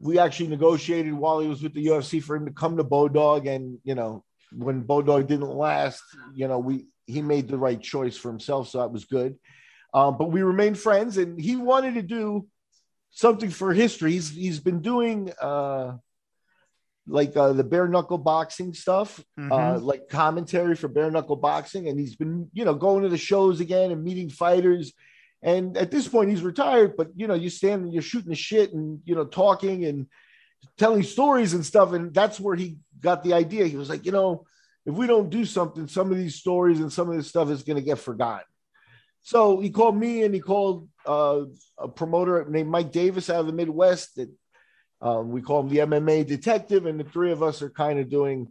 we 0.00 0.18
actually 0.18 0.48
negotiated 0.48 1.12
while 1.12 1.40
he 1.40 1.48
was 1.48 1.62
with 1.62 1.74
the 1.74 1.86
UFC 1.86 2.22
for 2.22 2.36
him 2.36 2.46
to 2.46 2.52
come 2.52 2.76
to 2.78 2.84
Bodog, 2.84 3.48
and 3.48 3.78
you 3.84 3.94
know, 3.94 4.24
when 4.56 4.84
Bodog 4.84 5.26
didn't 5.26 5.50
last, 5.50 6.02
you 6.34 6.48
know, 6.48 6.58
we 6.58 6.86
he 7.06 7.22
made 7.22 7.48
the 7.48 7.58
right 7.58 7.80
choice 7.80 8.16
for 8.16 8.28
himself, 8.28 8.68
so 8.68 8.78
that 8.78 8.92
was 8.92 9.04
good. 9.04 9.36
Um, 9.92 10.16
but 10.18 10.32
we 10.32 10.42
remained 10.42 10.78
friends, 10.78 11.18
and 11.18 11.40
he 11.40 11.56
wanted 11.56 11.94
to 11.94 12.02
do 12.02 12.46
something 13.10 13.50
for 13.50 13.72
history. 13.72 14.12
He's 14.12 14.30
he's 14.30 14.60
been 14.60 14.80
doing. 14.80 15.32
Uh, 15.40 15.96
like 17.06 17.36
uh, 17.36 17.52
the 17.52 17.64
bare 17.64 17.86
knuckle 17.88 18.18
boxing 18.18 18.72
stuff, 18.72 19.22
mm-hmm. 19.38 19.52
uh, 19.52 19.78
like 19.78 20.08
commentary 20.08 20.74
for 20.74 20.88
bare 20.88 21.10
knuckle 21.10 21.36
boxing, 21.36 21.88
and 21.88 21.98
he's 21.98 22.16
been 22.16 22.48
you 22.52 22.64
know 22.64 22.74
going 22.74 23.02
to 23.02 23.08
the 23.08 23.18
shows 23.18 23.60
again 23.60 23.90
and 23.90 24.02
meeting 24.02 24.30
fighters. 24.30 24.92
And 25.42 25.76
at 25.76 25.90
this 25.90 26.08
point, 26.08 26.30
he's 26.30 26.42
retired, 26.42 26.96
but 26.96 27.08
you 27.14 27.26
know, 27.26 27.34
you 27.34 27.50
stand 27.50 27.84
and 27.84 27.92
you're 27.92 28.02
shooting 28.02 28.30
the 28.30 28.34
shit 28.34 28.72
and 28.72 29.00
you 29.04 29.14
know 29.14 29.26
talking 29.26 29.84
and 29.84 30.06
telling 30.78 31.02
stories 31.02 31.52
and 31.52 31.64
stuff, 31.64 31.92
and 31.92 32.14
that's 32.14 32.40
where 32.40 32.56
he 32.56 32.78
got 33.04 33.22
the 33.22 33.34
idea. 33.34 33.66
He 33.66 33.76
was 33.76 33.88
like, 33.88 34.04
you 34.04 34.12
know, 34.12 34.46
if 34.84 34.94
we 34.94 35.06
don't 35.06 35.30
do 35.30 35.44
something, 35.44 35.86
some 35.86 36.10
of 36.10 36.18
these 36.18 36.34
stories 36.34 36.80
and 36.80 36.92
some 36.92 37.08
of 37.08 37.16
this 37.16 37.28
stuff 37.28 37.50
is 37.50 37.62
going 37.62 37.76
to 37.76 37.82
get 37.82 37.98
forgotten. 37.98 38.46
So 39.22 39.60
he 39.60 39.70
called 39.70 39.96
me 39.96 40.24
and 40.24 40.34
he 40.34 40.40
called 40.40 40.88
uh, 41.06 41.44
a 41.78 41.88
promoter 41.88 42.44
named 42.48 42.68
Mike 42.68 42.92
Davis 42.92 43.30
out 43.30 43.40
of 43.40 43.46
the 43.46 43.52
Midwest 43.52 44.16
that 44.16 44.30
um, 45.00 45.30
we 45.30 45.42
call 45.42 45.60
him 45.60 45.68
the 45.68 45.78
MMA 45.78 46.26
detective, 46.26 46.86
and 46.86 46.98
the 46.98 47.04
three 47.04 47.30
of 47.30 47.42
us 47.42 47.60
are 47.62 47.70
kind 47.70 47.98
of 47.98 48.08
doing 48.08 48.48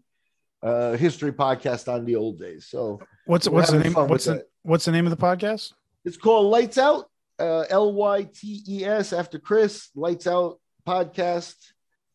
a 0.61 0.95
history 0.95 1.31
podcast 1.31 1.91
on 1.91 2.05
the 2.05 2.15
old 2.15 2.39
days. 2.39 2.67
So 2.69 2.99
what's 3.25 3.49
what's 3.49 3.71
the 3.71 3.79
name? 3.79 3.93
What's 3.93 4.25
the, 4.25 4.45
what's 4.61 4.85
the 4.85 4.91
name 4.91 5.07
of 5.07 5.11
the 5.11 5.17
podcast? 5.17 5.73
It's 6.05 6.17
called 6.17 6.53
Lytes 6.53 6.77
Out. 6.77 7.05
Uh, 7.39 7.65
L 7.69 7.93
Y 7.93 8.29
T 8.31 8.63
E 8.67 8.85
S 8.85 9.13
after 9.13 9.39
Chris 9.39 9.89
Lytes 9.95 10.27
Out 10.27 10.59
podcast. 10.87 11.55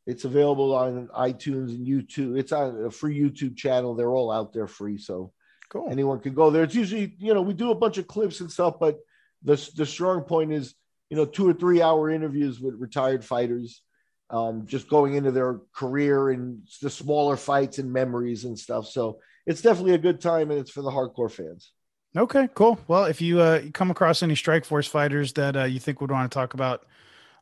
It's 0.08 0.24
available 0.24 0.74
on 0.74 1.08
iTunes 1.08 1.68
and 1.68 1.86
YouTube. 1.86 2.38
It's 2.38 2.50
on 2.50 2.86
a 2.86 2.90
free 2.90 3.20
YouTube 3.20 3.58
channel. 3.58 3.94
They're 3.94 4.14
all 4.14 4.32
out 4.32 4.54
there 4.54 4.66
free, 4.66 4.96
so 4.96 5.32
cool. 5.68 5.86
Anyone 5.90 6.20
can 6.20 6.32
go 6.32 6.50
there. 6.50 6.62
It's 6.62 6.74
usually 6.74 7.14
you 7.18 7.34
know 7.34 7.42
we 7.42 7.52
do 7.52 7.70
a 7.70 7.74
bunch 7.74 7.98
of 7.98 8.06
clips 8.06 8.40
and 8.40 8.50
stuff, 8.50 8.76
but 8.80 8.98
the 9.42 9.70
the 9.76 9.84
strong 9.84 10.22
point 10.22 10.50
is 10.50 10.74
you 11.10 11.16
know 11.18 11.26
two 11.26 11.46
or 11.46 11.52
three 11.52 11.82
hour 11.82 12.10
interviews 12.10 12.58
with 12.58 12.80
retired 12.80 13.22
fighters 13.22 13.82
um, 14.30 14.66
just 14.66 14.88
going 14.88 15.14
into 15.14 15.30
their 15.30 15.60
career 15.74 16.30
and 16.30 16.66
the 16.80 16.88
smaller 16.88 17.36
fights 17.36 17.78
and 17.78 17.92
memories 17.92 18.44
and 18.44 18.58
stuff. 18.58 18.86
So 18.86 19.20
it's 19.46 19.60
definitely 19.60 19.94
a 19.94 19.98
good 19.98 20.22
time 20.22 20.50
and 20.50 20.58
it's 20.58 20.70
for 20.70 20.82
the 20.82 20.90
hardcore 20.90 21.30
fans. 21.30 21.72
Okay, 22.16 22.48
cool. 22.54 22.78
Well, 22.88 23.04
if 23.04 23.20
you 23.20 23.40
uh, 23.40 23.62
come 23.74 23.90
across 23.90 24.22
any 24.22 24.34
Strikeforce 24.34 24.88
fighters 24.88 25.34
that 25.34 25.56
uh, 25.56 25.64
you 25.64 25.78
think 25.78 26.00
would 26.00 26.10
want 26.10 26.30
to 26.30 26.34
talk 26.34 26.54
about 26.54 26.86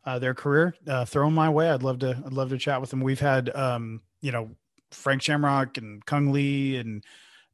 uh, 0.07 0.19
their 0.19 0.35
career, 0.35 0.75
uh, 0.87 1.05
throw 1.05 1.27
them 1.27 1.35
my 1.35 1.51
way. 1.51 1.69
I'd 1.69 1.83
love 1.83 1.99
to. 1.99 2.23
I'd 2.25 2.33
love 2.33 2.51
to 2.51 2.59
chat 2.59 2.81
with 2.81 2.91
them. 2.91 3.01
We've 3.01 3.21
had, 3.21 3.55
um, 3.55 4.01
you 4.21 4.33
know, 4.33 4.51
Frank 4.93 5.21
Shamrock 5.21 5.77
and 5.79 6.05
Cung 6.07 6.33
Le 6.33 6.79
and 6.79 7.05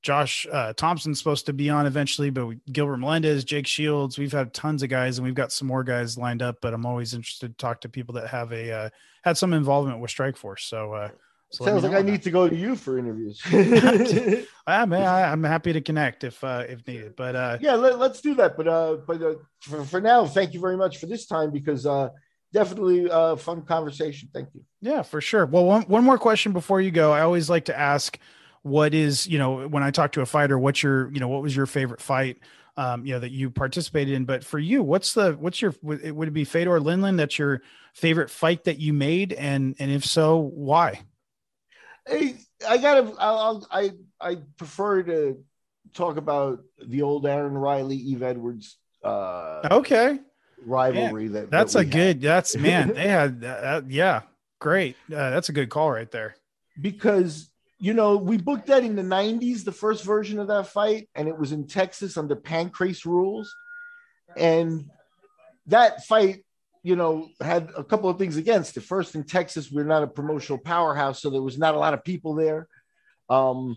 Josh 0.02 0.46
uh, 0.52 0.72
Thomson's 0.74 1.18
supposed 1.18 1.46
to 1.46 1.52
be 1.52 1.70
on 1.70 1.86
eventually, 1.86 2.30
but 2.30 2.46
we, 2.46 2.58
Gilbert 2.70 2.98
Melendez, 2.98 3.44
Jake 3.44 3.66
Shields, 3.66 4.18
we've 4.18 4.32
had 4.32 4.52
tons 4.52 4.82
of 4.82 4.90
guys, 4.90 5.16
and 5.16 5.24
we've 5.24 5.34
got 5.34 5.52
some 5.52 5.68
more 5.68 5.84
guys 5.84 6.18
lined 6.18 6.42
up. 6.42 6.58
But 6.60 6.74
I'm 6.74 6.84
always 6.84 7.14
interested 7.14 7.48
to 7.48 7.56
talk 7.56 7.80
to 7.82 7.88
people 7.88 8.14
that 8.14 8.28
have 8.28 8.52
a 8.52 8.70
uh, 8.70 8.90
had 9.24 9.38
some 9.38 9.52
involvement 9.52 10.00
with 10.00 10.10
Strikeforce. 10.10 10.60
So, 10.60 10.92
uh, 10.92 11.08
so 11.50 11.64
sounds 11.64 11.84
like 11.84 11.92
I 11.92 12.02
need 12.02 12.22
to 12.22 12.30
go 12.30 12.48
to 12.48 12.56
you 12.56 12.74
for 12.74 12.98
interviews. 12.98 13.40
I 14.66 14.84
man, 14.86 15.02
I, 15.06 15.32
am 15.32 15.44
happy 15.44 15.72
to 15.72 15.80
connect 15.80 16.24
if 16.24 16.42
uh, 16.42 16.64
if 16.68 16.86
needed. 16.86 17.14
But 17.14 17.36
uh, 17.36 17.58
yeah, 17.60 17.74
let, 17.74 17.94
us 18.00 18.20
do 18.20 18.34
that. 18.34 18.56
But 18.56 18.66
uh, 18.68 18.96
but 19.06 19.22
uh, 19.22 19.34
for, 19.60 19.84
for 19.84 20.00
now, 20.00 20.26
thank 20.26 20.52
you 20.52 20.60
very 20.60 20.76
much 20.76 20.98
for 20.98 21.06
this 21.06 21.26
time 21.26 21.52
because 21.52 21.86
uh, 21.86 22.08
definitely 22.52 23.08
a 23.10 23.36
fun 23.36 23.62
conversation. 23.62 24.28
Thank 24.32 24.48
you. 24.54 24.62
Yeah, 24.80 25.02
for 25.02 25.20
sure. 25.20 25.46
Well, 25.46 25.64
one 25.64 25.82
one 25.82 26.04
more 26.04 26.18
question 26.18 26.52
before 26.52 26.80
you 26.80 26.90
go. 26.90 27.12
I 27.12 27.20
always 27.20 27.48
like 27.48 27.66
to 27.66 27.78
ask 27.78 28.18
what 28.62 28.94
is 28.94 29.26
you 29.26 29.38
know 29.38 29.68
when 29.68 29.82
i 29.82 29.90
talk 29.90 30.12
to 30.12 30.20
a 30.20 30.26
fighter 30.26 30.58
what's 30.58 30.82
your 30.82 31.12
you 31.12 31.20
know 31.20 31.28
what 31.28 31.42
was 31.42 31.54
your 31.54 31.66
favorite 31.66 32.00
fight 32.00 32.38
um 32.76 33.04
you 33.04 33.12
know 33.12 33.18
that 33.18 33.32
you 33.32 33.50
participated 33.50 34.14
in 34.14 34.24
but 34.24 34.44
for 34.44 34.58
you 34.58 34.82
what's 34.82 35.14
the 35.14 35.32
what's 35.32 35.60
your 35.60 35.74
it 36.02 36.14
would 36.14 36.28
it 36.28 36.32
be 36.32 36.44
fedor 36.44 36.80
lindland 36.80 37.16
that's 37.16 37.38
your 37.38 37.60
favorite 37.94 38.30
fight 38.30 38.64
that 38.64 38.78
you 38.78 38.92
made 38.92 39.32
and 39.32 39.74
and 39.78 39.90
if 39.90 40.04
so 40.04 40.38
why 40.38 41.00
hey 42.06 42.36
i 42.68 42.78
gotta 42.78 43.12
I'll, 43.18 43.66
i 43.70 43.90
i 44.20 44.38
prefer 44.56 45.02
to 45.02 45.44
talk 45.92 46.16
about 46.16 46.60
the 46.86 47.02
old 47.02 47.26
aaron 47.26 47.54
riley 47.54 47.96
yves 47.96 48.22
edwards 48.22 48.78
uh 49.02 49.68
okay 49.70 50.20
rivalry 50.64 51.24
man, 51.24 51.32
that 51.32 51.50
that's 51.50 51.72
that 51.74 51.80
a 51.80 51.84
good 51.84 52.20
that's 52.20 52.56
man 52.56 52.94
they 52.94 53.08
had 53.08 53.44
uh, 53.44 53.82
yeah 53.88 54.22
great 54.60 54.96
uh, 55.12 55.30
that's 55.30 55.48
a 55.48 55.52
good 55.52 55.70
call 55.70 55.90
right 55.90 56.10
there 56.10 56.36
because 56.80 57.52
you 57.82 57.94
know, 57.94 58.16
we 58.16 58.36
booked 58.36 58.68
that 58.68 58.84
in 58.84 58.94
the 58.94 59.02
90s, 59.02 59.64
the 59.64 59.72
first 59.72 60.04
version 60.04 60.38
of 60.38 60.46
that 60.46 60.68
fight, 60.68 61.08
and 61.16 61.26
it 61.26 61.36
was 61.36 61.50
in 61.50 61.66
Texas 61.66 62.16
under 62.16 62.36
Pancrase 62.36 63.04
rules. 63.04 63.52
And 64.36 64.88
that 65.66 66.04
fight, 66.04 66.44
you 66.84 66.94
know, 66.94 67.28
had 67.40 67.70
a 67.76 67.82
couple 67.82 68.08
of 68.08 68.18
things 68.18 68.36
against 68.36 68.76
it. 68.76 68.84
First, 68.84 69.16
in 69.16 69.24
Texas, 69.24 69.68
we're 69.68 69.82
not 69.82 70.04
a 70.04 70.06
promotional 70.06 70.58
powerhouse, 70.58 71.20
so 71.20 71.28
there 71.28 71.42
was 71.42 71.58
not 71.58 71.74
a 71.74 71.78
lot 71.78 71.92
of 71.92 72.04
people 72.04 72.36
there. 72.36 72.68
Um, 73.28 73.76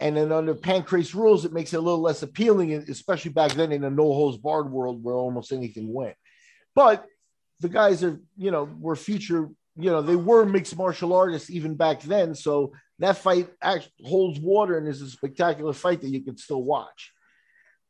and 0.00 0.16
then 0.16 0.32
under 0.32 0.56
Pancrase 0.56 1.14
rules, 1.14 1.44
it 1.44 1.52
makes 1.52 1.72
it 1.72 1.76
a 1.76 1.80
little 1.80 2.00
less 2.00 2.24
appealing, 2.24 2.72
especially 2.72 3.30
back 3.30 3.52
then 3.52 3.70
in 3.70 3.84
a 3.84 3.90
no 3.90 4.02
holds 4.02 4.36
barred 4.36 4.68
world 4.68 5.00
where 5.00 5.14
almost 5.14 5.52
anything 5.52 5.92
went. 5.92 6.16
But 6.74 7.06
the 7.60 7.68
guys 7.68 8.02
are, 8.02 8.20
you 8.36 8.50
know, 8.50 8.64
were 8.80 8.96
future, 8.96 9.48
you 9.76 9.90
know, 9.90 10.02
they 10.02 10.16
were 10.16 10.44
mixed 10.44 10.76
martial 10.76 11.12
artists 11.14 11.50
even 11.50 11.74
back 11.74 12.02
then. 12.02 12.34
So 12.34 12.72
that 12.98 13.16
fight 13.16 13.48
holds 14.04 14.40
water 14.40 14.78
and 14.78 14.88
is 14.88 15.02
a 15.02 15.08
spectacular 15.08 15.72
fight 15.72 16.00
that 16.02 16.10
you 16.10 16.22
can 16.22 16.36
still 16.36 16.62
watch. 16.62 17.12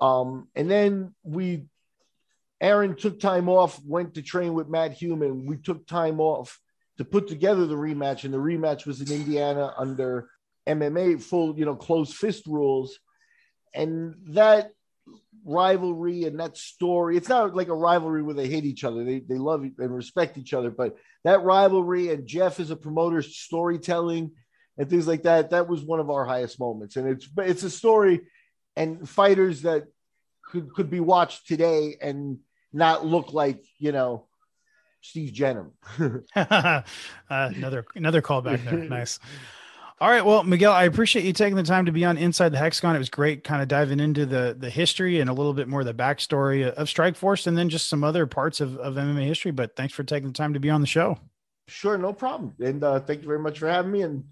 Um, 0.01 0.49
and 0.55 0.71
then 0.71 1.15
we, 1.23 1.65
Aaron 2.61 2.97
took 2.97 3.21
time 3.21 3.49
off, 3.49 3.81
went 3.85 4.15
to 4.15 4.23
train 4.23 4.55
with 4.55 4.69
Matt 4.69 4.93
Human. 4.93 5.47
We 5.47 5.57
took 5.57 5.87
time 5.87 6.21
off 6.21 6.59
to 6.99 7.05
put 7.05 7.27
together 7.27 7.67
the 7.67 7.75
rematch, 7.75 8.25
and 8.25 8.33
the 8.33 8.39
rematch 8.39 8.87
was 8.87 9.01
in 9.01 9.13
Indiana 9.13 9.75
under 9.77 10.29
MMA 10.67 11.23
full, 11.23 11.59
you 11.59 11.65
know, 11.65 11.75
closed 11.75 12.15
fist 12.15 12.47
rules, 12.47 12.99
and 13.75 14.15
that 14.29 14.71
rivalry 15.45 16.25
and 16.25 16.41
that 16.41 16.57
story. 16.57 17.17
It's 17.17 17.29
not 17.29 17.55
like 17.55 17.69
a 17.69 17.75
rivalry 17.75 18.23
where 18.23 18.35
they 18.35 18.49
hate 18.49 18.65
each 18.65 18.85
other. 18.85 19.05
They 19.05 19.21
they 19.21 19.37
love 19.37 19.63
and 19.63 19.95
respect 19.95 20.39
each 20.39 20.55
other, 20.55 20.71
but 20.71 20.97
that 21.25 21.43
rivalry 21.43 22.11
and 22.11 22.27
Jeff 22.27 22.61
is 22.61 22.71
a 22.71 22.77
promoter 22.77 23.23
storytelling 23.23 24.33
and 24.79 24.91
things 24.91 25.07
like 25.07 25.23
that. 25.25 25.51
That 25.51 25.69
was 25.69 25.83
one 25.83 26.01
of 26.01 26.11
our 26.11 26.25
highest 26.25 26.59
moments, 26.59 26.97
and 26.97 27.09
it's 27.09 27.29
it's 27.39 27.63
a 27.63 27.71
story 27.71 28.23
and 28.77 29.09
fighters 29.09 29.63
that 29.63 29.85
could 30.51 30.73
could 30.75 30.91
be 30.91 31.01
watched 31.01 31.47
today 31.47 31.97
and 32.01 32.39
not 32.73 33.07
look 33.07 33.33
like 33.33 33.63
you 33.79 33.93
know 33.93 34.27
Steve 35.01 35.33
Jennum. 35.33 35.73
uh, 36.37 36.83
another 37.29 37.85
another 37.95 38.23
callback 38.23 38.65
there. 38.65 38.79
Nice. 38.79 39.19
All 40.01 40.11
right. 40.11 40.25
Well, 40.25 40.43
Miguel, 40.43 40.73
I 40.73 40.85
appreciate 40.85 41.25
you 41.25 41.33
taking 41.33 41.57
the 41.57 41.63
time 41.63 41.87
to 41.87 41.93
be 41.93 42.05
on 42.05 42.19
Inside 42.19 42.49
the 42.49 42.59
Hexagon. 42.59 42.97
It 42.97 42.99
was 42.99 43.09
great 43.09 43.45
kind 43.45 43.63
of 43.63 43.69
diving 43.69 44.01
into 44.01 44.27
the 44.27 44.57
the 44.59 44.69
history 44.69 45.21
and 45.21 45.31
a 45.31 45.33
little 45.33 45.55
bit 45.55 45.69
more 45.69 45.81
of 45.81 45.87
the 45.87 45.95
backstory 45.95 46.69
of 46.69 46.89
Strikeforce 46.89 47.47
and 47.47 47.57
then 47.57 47.69
just 47.69 47.89
some 47.89 48.03
other 48.03 48.27
parts 48.27 48.61
of, 48.61 48.77
of 48.79 48.95
MMA 48.95 49.25
history. 49.25 49.53
But 49.53 49.77
thanks 49.77 49.95
for 49.95 50.03
taking 50.03 50.29
the 50.29 50.35
time 50.35 50.55
to 50.55 50.61
be 50.61 50.69
on 50.69 50.81
the 50.81 50.87
show. 50.87 51.19
Sure, 51.69 51.97
no 51.97 52.13
problem. 52.13 52.55
And 52.61 52.83
uh, 52.83 53.01
thank 53.01 53.23
you 53.23 53.29
very 53.29 53.39
much 53.39 53.61
for 53.61 53.69
having 53.69 53.93
me 53.93 54.03
and 54.03 54.25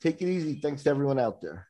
take 0.00 0.22
it 0.22 0.28
easy. 0.28 0.54
Thanks 0.54 0.84
to 0.84 0.90
everyone 0.90 1.18
out 1.18 1.40
there. 1.40 1.66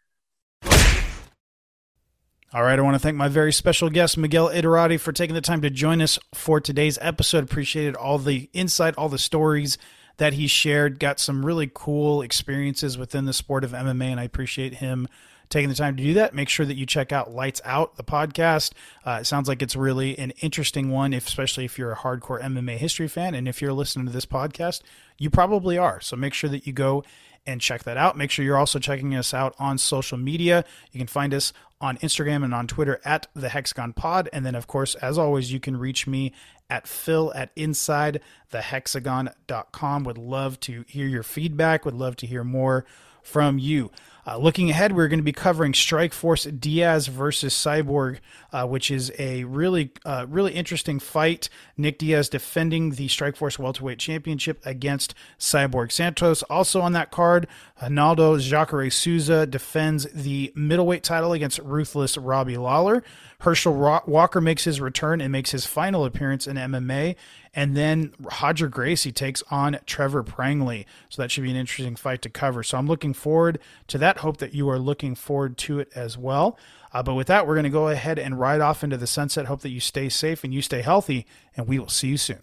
All 2.53 2.64
right, 2.64 2.79
I 2.79 2.83
want 2.83 2.96
to 2.96 2.98
thank 2.98 3.16
my 3.16 3.29
very 3.29 3.53
special 3.53 3.90
guest, 3.90 4.18
Miguel 4.18 4.48
Iturrate, 4.48 4.98
for 4.98 5.12
taking 5.12 5.35
the 5.35 5.40
time 5.40 5.62
to 5.62 5.70
join 5.70 6.03
us 6.03 6.18
for 6.35 6.61
today's 6.61 6.98
episode. 7.00 7.44
Appreciated 7.44 7.94
all 7.94 8.18
the 8.18 8.50
insight, 8.53 8.96
all 8.96 9.09
the 9.09 9.18
stories 9.18 9.79
that 10.20 10.35
he 10.35 10.46
shared. 10.46 10.98
Got 10.98 11.18
some 11.18 11.46
really 11.46 11.70
cool 11.72 12.20
experiences 12.20 12.98
within 12.98 13.24
the 13.24 13.33
sport 13.33 13.64
of 13.64 13.72
MMA, 13.72 14.04
and 14.04 14.20
I 14.20 14.24
appreciate 14.24 14.74
him 14.74 15.09
taking 15.48 15.70
the 15.70 15.74
time 15.74 15.96
to 15.96 16.02
do 16.02 16.12
that. 16.12 16.35
Make 16.35 16.50
sure 16.50 16.66
that 16.66 16.76
you 16.76 16.85
check 16.85 17.11
out 17.11 17.30
Lytes 17.30 17.62
Out, 17.64 17.96
the 17.96 18.04
podcast. 18.04 18.72
Uh, 19.02 19.18
it 19.22 19.24
sounds 19.24 19.48
like 19.48 19.62
it's 19.62 19.74
really 19.74 20.18
an 20.18 20.33
interesting 20.42 20.90
one, 20.90 21.14
if, 21.14 21.26
especially 21.26 21.64
if 21.64 21.78
you're 21.78 21.90
a 21.90 21.96
hardcore 21.96 22.40
MMA 22.42 22.76
history 22.76 23.09
fan. 23.09 23.35
And 23.35 23.48
if 23.48 23.62
you're 23.62 23.72
listening 23.72 24.04
to 24.06 24.12
this 24.12 24.26
podcast, 24.26 24.83
you 25.16 25.30
probably 25.30 25.78
are. 25.78 26.02
So 26.02 26.16
make 26.16 26.35
sure 26.35 26.50
that 26.50 26.66
you 26.66 26.74
go 26.74 27.02
and 27.46 27.59
check 27.59 27.85
that 27.85 27.96
out. 27.96 28.18
Make 28.18 28.30
sure 28.30 28.44
you're 28.44 28.59
also 28.59 28.78
checking 28.78 29.16
us 29.16 29.33
out 29.33 29.54
on 29.59 29.78
social 29.78 30.18
media. 30.18 30.66
You 30.92 31.00
can 31.00 31.06
find 31.06 31.33
us 31.33 31.54
on 31.80 31.96
Instagram 31.98 32.44
and 32.44 32.54
on 32.54 32.66
Twitter 32.66 33.00
at 33.06 33.26
the 33.35 33.48
Hexagon 33.48 33.94
Pod. 33.94 34.28
And 34.35 34.44
then, 34.44 34.54
of 34.54 34.66
course, 34.66 34.96
as 34.96 35.16
always, 35.16 35.50
you 35.50 35.61
can 35.61 35.78
reach 35.78 36.06
me 36.06 36.35
at 36.70 36.87
phil 36.87 37.33
at 37.35 37.50
inside 37.56 38.20
the 38.50 38.62
hexagon.com. 38.62 40.04
Would 40.04 40.18
love 40.18 40.61
to 40.61 40.85
hear 40.88 41.06
your 41.06 41.22
feedback, 41.22 41.85
would 41.85 41.94
love 41.94 42.16
to 42.16 42.26
hear 42.26 42.44
more 42.44 42.87
from 43.22 43.59
you. 43.59 43.90
Uh, 44.26 44.37
looking 44.37 44.70
ahead, 44.70 44.94
we're 44.94 45.09
going 45.09 45.18
to 45.18 45.24
be 45.24 45.33
covering 45.33 45.72
Strikeforce 45.72 46.61
Diaz 46.61 47.06
versus 47.06 47.54
Cyborg, 47.54 48.18
uh, 48.52 48.66
which 48.66 48.90
is 48.90 49.11
a 49.18 49.44
really, 49.44 49.92
uh, 50.04 50.26
really 50.28 50.52
interesting 50.52 50.98
fight. 50.98 51.48
Nick 51.76 51.98
Diaz 51.98 52.28
defending 52.28 52.90
the 52.90 53.09
Strikeforce 53.09 53.59
Welterweight 53.59 53.98
Championship 53.98 54.61
against 54.64 55.14
Cyborg 55.38 55.90
Santos. 55.90 56.42
Also 56.44 56.80
on 56.80 56.92
that 56.92 57.11
card, 57.11 57.46
Ronaldo 57.83 58.40
Jacare 58.40 58.90
Souza 58.90 59.46
defends 59.46 60.06
the 60.12 60.52
middleweight 60.54 61.02
title 61.02 61.33
against 61.33 61.59
Ruthless 61.61 62.16
Robbie 62.18 62.59
Lawler. 62.59 63.02
Herschel 63.40 64.02
Walker 64.06 64.40
makes 64.40 64.64
his 64.64 64.80
return 64.80 65.20
and 65.20 65.33
makes 65.33 65.50
his 65.50 65.64
final 65.64 66.04
appearance 66.04 66.46
in 66.46 66.56
MMA. 66.56 67.16
And 67.54 67.76
then 67.76 68.12
Roger 68.40 68.68
Gracie 68.68 69.12
takes 69.12 69.42
on 69.50 69.78
Trevor 69.87 70.22
Prangley. 70.22 70.87
So 71.09 71.22
that 71.22 71.30
should 71.30 71.42
be 71.42 71.50
an 71.50 71.56
interesting 71.56 71.96
fight 71.96 72.22
to 72.22 72.28
cover. 72.30 72.62
So 72.62 72.78
I'm 72.78 72.87
looking 72.87 73.14
forward 73.14 73.59
to 73.88 73.98
that. 73.98 74.10
Hope 74.18 74.38
that 74.38 74.55
you 74.55 74.68
are 74.68 74.79
looking 74.79 75.14
forward 75.14 75.57
to 75.59 75.79
it 75.79 75.90
as 75.94 76.16
well. 76.18 76.59
Uh, 76.92 77.03
but 77.03 77.14
with 77.14 77.29
that, 77.29 77.46
we're 77.46 77.55
going 77.55 77.64
to 77.64 77.70
go 77.70 77.88
ahead 77.88 78.18
and 78.18 78.38
ride 78.38 78.61
off 78.61 78.83
into 78.83 78.96
the 78.96 79.07
sunset. 79.07 79.46
Hope 79.46 79.61
that 79.61 79.70
you 79.70 79.81
stay 79.81 80.09
safe 80.09 80.44
and 80.44 80.53
you 80.53 80.62
stay 80.62 80.83
healthy, 80.83 81.27
and 81.57 81.68
we 81.68 81.79
will 81.79 81.88
see 81.88 82.09
you 82.09 82.16
soon. 82.16 82.42